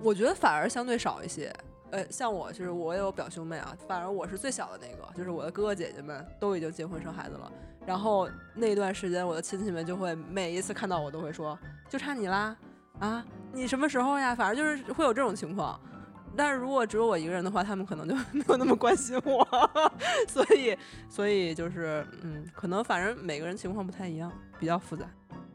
[0.01, 1.53] 我觉得反而相对少一些。
[1.91, 7.51] 呃，像我就是我有表兄妹啊，反而我是最小的那个，就是我的哥哥姐姐们都已经结婚生孩子了。
[7.85, 11.57] 然后那段时间，我的亲戚们就会每一次看到我都会说，
[11.89, 12.55] 就差你啦，
[12.99, 14.35] 啊，你什么时候呀？
[14.35, 15.79] 反正就是会有这种情况。
[16.33, 19.45] 但是如果只有我一个人的话，他们可能就 没有那么关心我，
[20.29, 20.77] 所以，
[21.09, 25.05] 所以就是，嗯，可能反正每个人情况不太一样，比较复杂。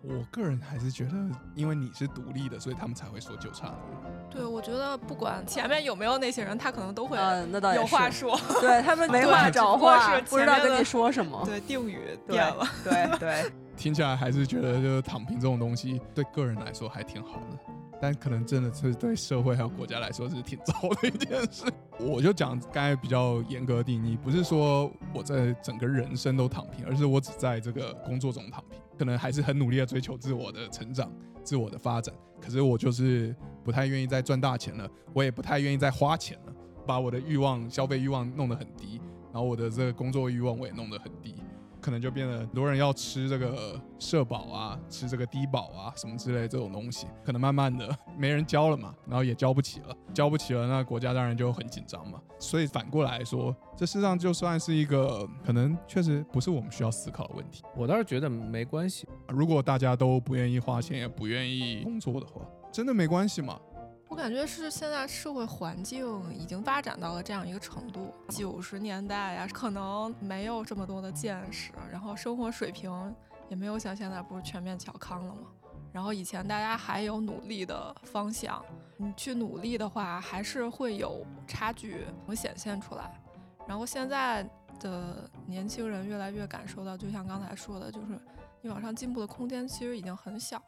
[0.09, 1.12] 我个人还是觉得，
[1.54, 4.09] 因为你是独立的，所以他们才会说就差你。
[4.30, 8.38] 对，我觉得不管前面有没有那些人，他可能都会嗯，那倒也有话说。
[8.61, 11.42] 对他们 没话找话，是不知道跟你说什么。
[11.44, 12.64] 对，定语变了。
[12.84, 17.59] 对对， 听起来还是觉得，就是躺平这种东西，对个人来说还挺好的，
[18.01, 21.64] 但可能真的是对社会还有国家来说是挺糟的一件事。
[21.99, 31.11] 我就讲刚才比较严格的定义，不是说我在整个人生都躺平，而是我只在这个工作中躺平，可能还是很努力的追求自我的成长、
[31.42, 33.34] 自我的发展，可是我就是
[33.64, 36.53] 不太愿意再赚大钱了，我也不太愿意再花钱了，
[36.86, 39.01] 把我的欲望、消费欲望弄得很低，
[39.32, 41.34] 然后我的这个工作欲望我也弄得很低。
[41.87, 52.20] 可能就变得很多人要吃这个社保啊，吃这个低保啊，什么之类这种东西，可能慢慢的没人交了嘛，然后也交不起了，交不起了，那国家当然就很紧张嘛。
[52.41, 57.62] 所以反过来说，这事实上就算是一个可能确实不是我们需要思考的问题。
[57.76, 59.07] 我倒是觉得没关系。
[59.28, 63.57] 如果大家都不愿意花钱，也不愿意工作的话，真的没关系嘛？
[64.09, 68.14] 我感觉是现在社会环境已经发展到了这样一个程度。
[68.28, 73.14] 九十年代呀，可能没有这么多的见识，然后生活水平
[73.48, 75.48] 也没有像现在不是全面小康了吗？
[75.92, 78.64] 然后以前大家还有努力的方向，
[78.96, 83.11] 你去努力的话，还是会有差距能显现出来。
[83.66, 84.48] 然后现在
[84.78, 88.20] 的年轻人越来越感受到，就像刚才说的，就是
[88.61, 90.64] 你往上进步的空间其实已经很小了。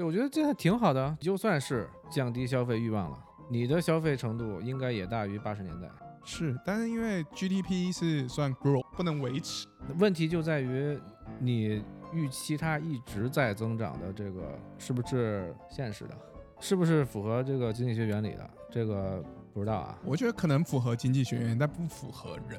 [0.00, 1.14] 对，我觉得这还挺好的。
[1.20, 3.18] 就算是降低消费欲望了，
[3.50, 5.86] 你的消费程度应该也大于八十年代。
[6.24, 9.66] 是，但是因为 GDP 是算 grow，不能维持。
[9.98, 10.98] 问题就在于
[11.38, 11.84] 你
[12.14, 16.16] 预期它一直在增长的这个是不是现实的，
[16.60, 18.50] 是不是符合这个经济学原理的？
[18.70, 19.22] 这个
[19.52, 19.98] 不知道啊。
[20.02, 22.58] 我觉得可能符合经济学原理，但不符合人。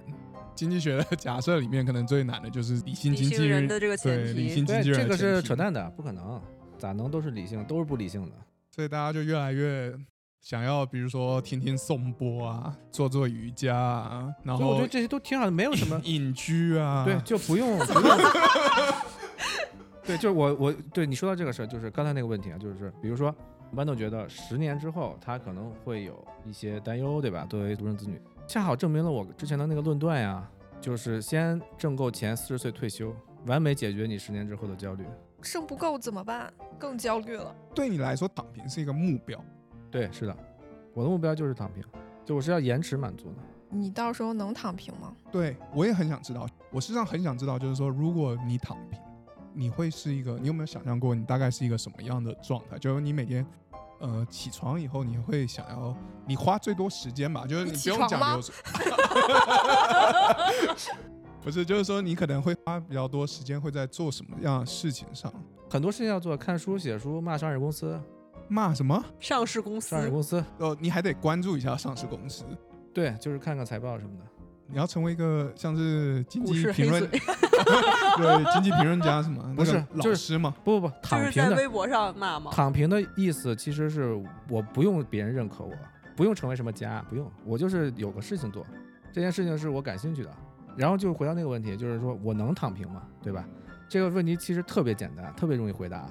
[0.54, 6.39] 经济学的 假设里面，可能最难的就是理性经济性人的这个前对理提，对，性经济人这个的前提是扯淡的，不可能，
[6.82, 8.32] 咋能都是理性，都是不理性的。
[8.71, 9.93] 所以大家就越来越
[10.39, 18.17] 想要，比如说听听颂钵啊，做做瑜伽啊，然后我觉得这些都挺好的，没有什么隐居啊，对，就不用 不用。
[20.03, 23.32] 对，就是我我对你说到这个事儿，就是刚才那个问题啊，就是比如说，
[23.75, 27.45] 豌豆觉得十年之后他可能会有一些担忧，对吧？
[27.47, 30.49] 作为独生子女，恰好证明了我之前的那个论断呀，
[30.82, 33.15] 就是先挣够钱，四十岁退休，
[33.45, 35.05] 完美解决你十年之后的焦虑。
[35.44, 36.52] 剩不够怎么办？
[36.80, 37.56] 更焦虑了。
[37.76, 39.44] 对你来说，躺平是一个目标。
[39.89, 40.36] 对，是的，
[40.94, 41.84] 我的目标就是躺平，
[42.26, 43.36] 就我是要延迟满足的。
[43.70, 45.14] 你到时候能躺平吗？
[45.32, 49.00] 对我也很想知道，我实际上很想知道，就是说，如果你躺平，
[49.54, 52.78] 你会是一个，你有没有想象过，你大概是一个什么样的状态？
[52.78, 53.46] 就是你每天。
[54.04, 58.52] 呃，起床以后你会想要，你花最多时间吧，就是你你不用讲究，
[61.44, 65.32] 不是，就是说你可能会花比较多时间会在做什么样的事情上？
[65.70, 68.00] 很多事情要做，看书、写书、骂上市公司，
[68.48, 69.04] 骂什么？
[69.20, 72.44] 上市公司上市公司，哦，你还得关注一下上市公司，
[72.94, 74.26] 对，就是看看财报什么的。
[74.68, 79.44] 你要成为一个像是经济评论， 对经济评论家什么？
[79.56, 80.54] 不是那个老就是师嘛。
[80.64, 82.52] 不不不，就是躺平的在微博上骂嘛。
[82.54, 84.14] 躺平的意思其实是
[84.48, 85.74] 我不用别人认可我，
[86.16, 88.66] 不用成为什么家，不用，我就是有个事情做，
[89.12, 90.30] 这件事情是我感兴趣的。
[90.76, 93.03] 然后就回到那个问题，就是说我能躺平吗？
[93.22, 93.45] 对吧？
[93.89, 96.07] 这个问题其实特别简单，特别容易回答。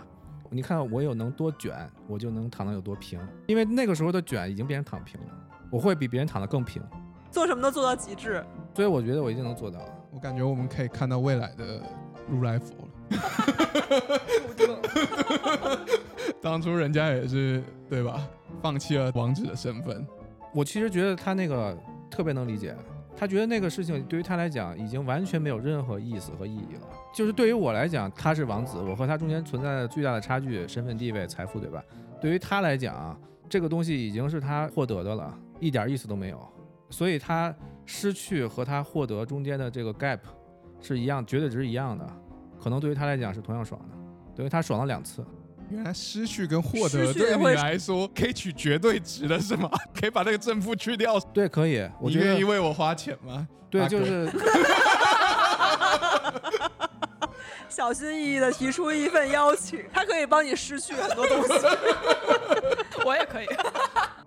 [0.51, 5.29] 你看我有能多卷，我就能躺得有多平，因为那个时候的卷已经变成躺平了，
[5.71, 6.83] 我会比别人躺得更平，
[7.31, 8.45] 做什么都做到极致。
[8.75, 9.79] 所以我觉得我一定能做到。
[10.13, 11.81] 我感觉我们可以看到未来的
[12.29, 12.89] 如来佛了。
[16.43, 18.21] 当初人家也是对吧？
[18.61, 20.07] 放弃了王子的身份，
[20.53, 21.77] 我其实觉得他那个
[22.11, 22.75] 特别能理解，
[23.21, 26.89] 他觉得那个事情对于他来讲已经完全没有任何意思和意义了。
[27.15, 31.85] 就是对于我来讲，他是王子，我和他中间存在的巨大的差距，身份地位、财富，对吧？
[32.19, 33.15] 对于他来讲，
[33.47, 36.49] 这个东西已经是他获得的了，一点意思都没有。
[36.89, 37.55] 所以他
[37.85, 40.21] 失去和他获得中间的这个 gap
[40.81, 42.11] 是一样，绝对值一样的。
[42.59, 43.97] 可能对于他来讲是同样爽的，
[44.35, 45.23] 等于他爽了两次。
[45.71, 49.71] 原来失去跟获得对你来说可以取绝对值的是吗？
[49.99, 51.19] 可以把那个正负去掉？
[51.33, 53.47] 对，可以，我你觉得愿意为我花钱吗？
[53.71, 54.29] 对，就是
[57.69, 61.53] 小心翼翼的提出一份邀请，他可以帮你失去很多东西。
[63.07, 63.47] 我也可以。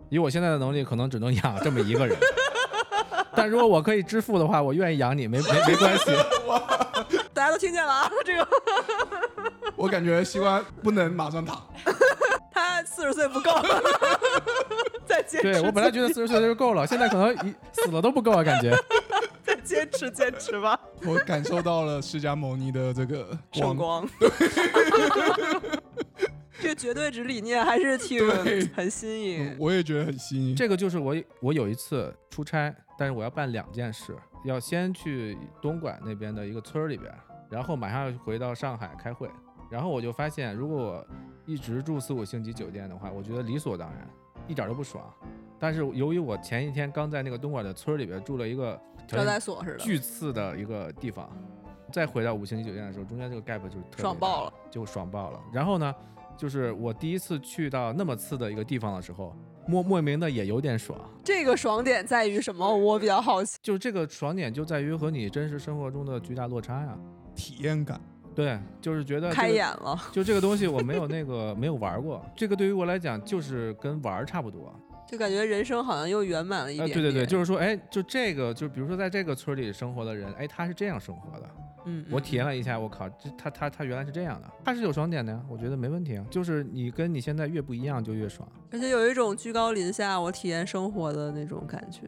[0.10, 2.18] 以我现在的能力，可能只能养这么一个人。
[3.36, 6.04] 但如果我可以支付的话，我愿意养你，没没没关系。
[7.34, 8.48] 大家都听见了啊， 这个
[9.76, 11.62] 我感觉西瓜不能马上躺，
[12.52, 13.52] 他四十岁不够，
[15.06, 15.52] 再坚持。
[15.54, 18.72] 对我本来觉得四十岁就够了，现在可能一死了都不够啊，感觉。
[19.44, 24.08] 再坚持坚持吧，我感受到了释迦牟尼的这个圣光。
[26.62, 28.26] 这绝对值理念还是挺
[28.74, 29.54] 很新颖。
[29.60, 30.56] 我也觉得很新颖。
[30.56, 37.14] 这个就是我我有一次出差，但是我要办两件事，要先去东莞那边的一个村儿里边，
[37.50, 39.30] 然后马上要回到上海开会。
[39.70, 41.08] 然后我就发现，如果我
[41.46, 44.08] 一直住四五星级酒店的话，我觉得理所当然，
[44.48, 45.04] 一点都不爽。
[45.58, 51.28] 但是由于我前一天刚在那个东莞的村儿里边住了一个条招待所似的，巨次的一个地方，
[51.92, 55.40] 再回到五星级酒店的时候，中间这个 gap 就是特别爽爆了，就爽爆了。
[55.52, 55.96] 然后呢，
[56.38, 59.36] 就是我第一次去到那么次的一个地方的时候，
[59.68, 61.00] 莫莫名的也有点爽。
[61.24, 62.76] 这个爽点在于什么？
[62.76, 63.58] 我比较好奇。
[63.62, 66.98] 就这个爽点就在于和你真实生活中的巨大落差呀。
[67.36, 68.00] 体验感，
[68.36, 74.72] 对，就是觉得、这个、开眼了，就这个东西我没有那个没有玩过，这个对于我来讲就是跟玩儿差不多。
[75.08, 76.90] 就感觉人生好像又圆满了一点。
[76.92, 81.50] 对对对，就是说，哎，就这个，就比如说在这个村里生活的人，哎，他是这样生活的。
[81.86, 86.26] 嗯，我嗯体验了一下，我靠，这他他他原来是这样的，他是有爽点的呀，我觉得没问题啊。
[86.30, 88.48] 就是你跟你现在越不一样就越爽。
[88.72, 92.02] 而且有一种居高临下，我体验生活的那种感觉。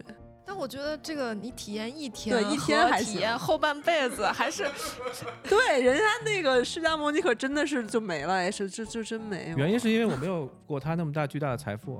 [0.47, 4.63] 但我觉得这个你体验一天，对一天还行体验后半辈子还是
[5.49, 9.57] 对，人家那个释迦牟尼可真的是就没了，哎，是就就真没有。
[9.57, 11.99] 原因是因为我没有过他那么大巨大的财富，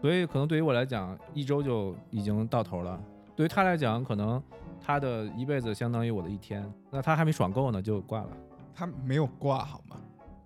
[0.00, 3.00] 所以可能对于我来讲，一周就已经到头了。
[3.36, 4.42] 对于他来讲，可能
[4.84, 8.28] 他的一辈子相当于我的一天，那他还没爽够呢，就挂了。
[8.74, 9.96] 他没有挂好吗？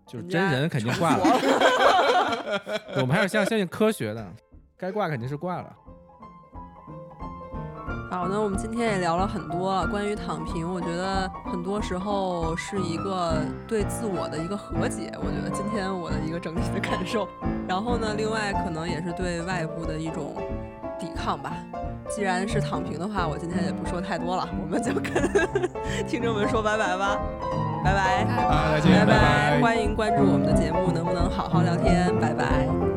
[0.07, 2.81] 就是真人肯定挂了，了。
[3.01, 4.27] 我们还是相相信科学的，
[4.77, 5.77] 该挂肯定是挂了。
[8.11, 17.29] 好，那我们今天也聊了很多关于躺平，我觉得很多时候是一个对自我的一个和解，我觉得今天我的一个整体的感受。
[17.69, 20.35] 然后呢，另外可能也是对外部的一种
[20.99, 21.53] 抵抗吧。
[22.09, 25.13] 既然是躺平的话，我今天也不说太多了，我们就跟
[26.09, 27.19] 听众们说拜拜吧，
[27.85, 29.61] 拜拜，啊，再见，拜拜拜。
[29.61, 32.11] 欢迎关注我们的节目，能不能好好聊天？
[32.19, 32.88] 拜拜。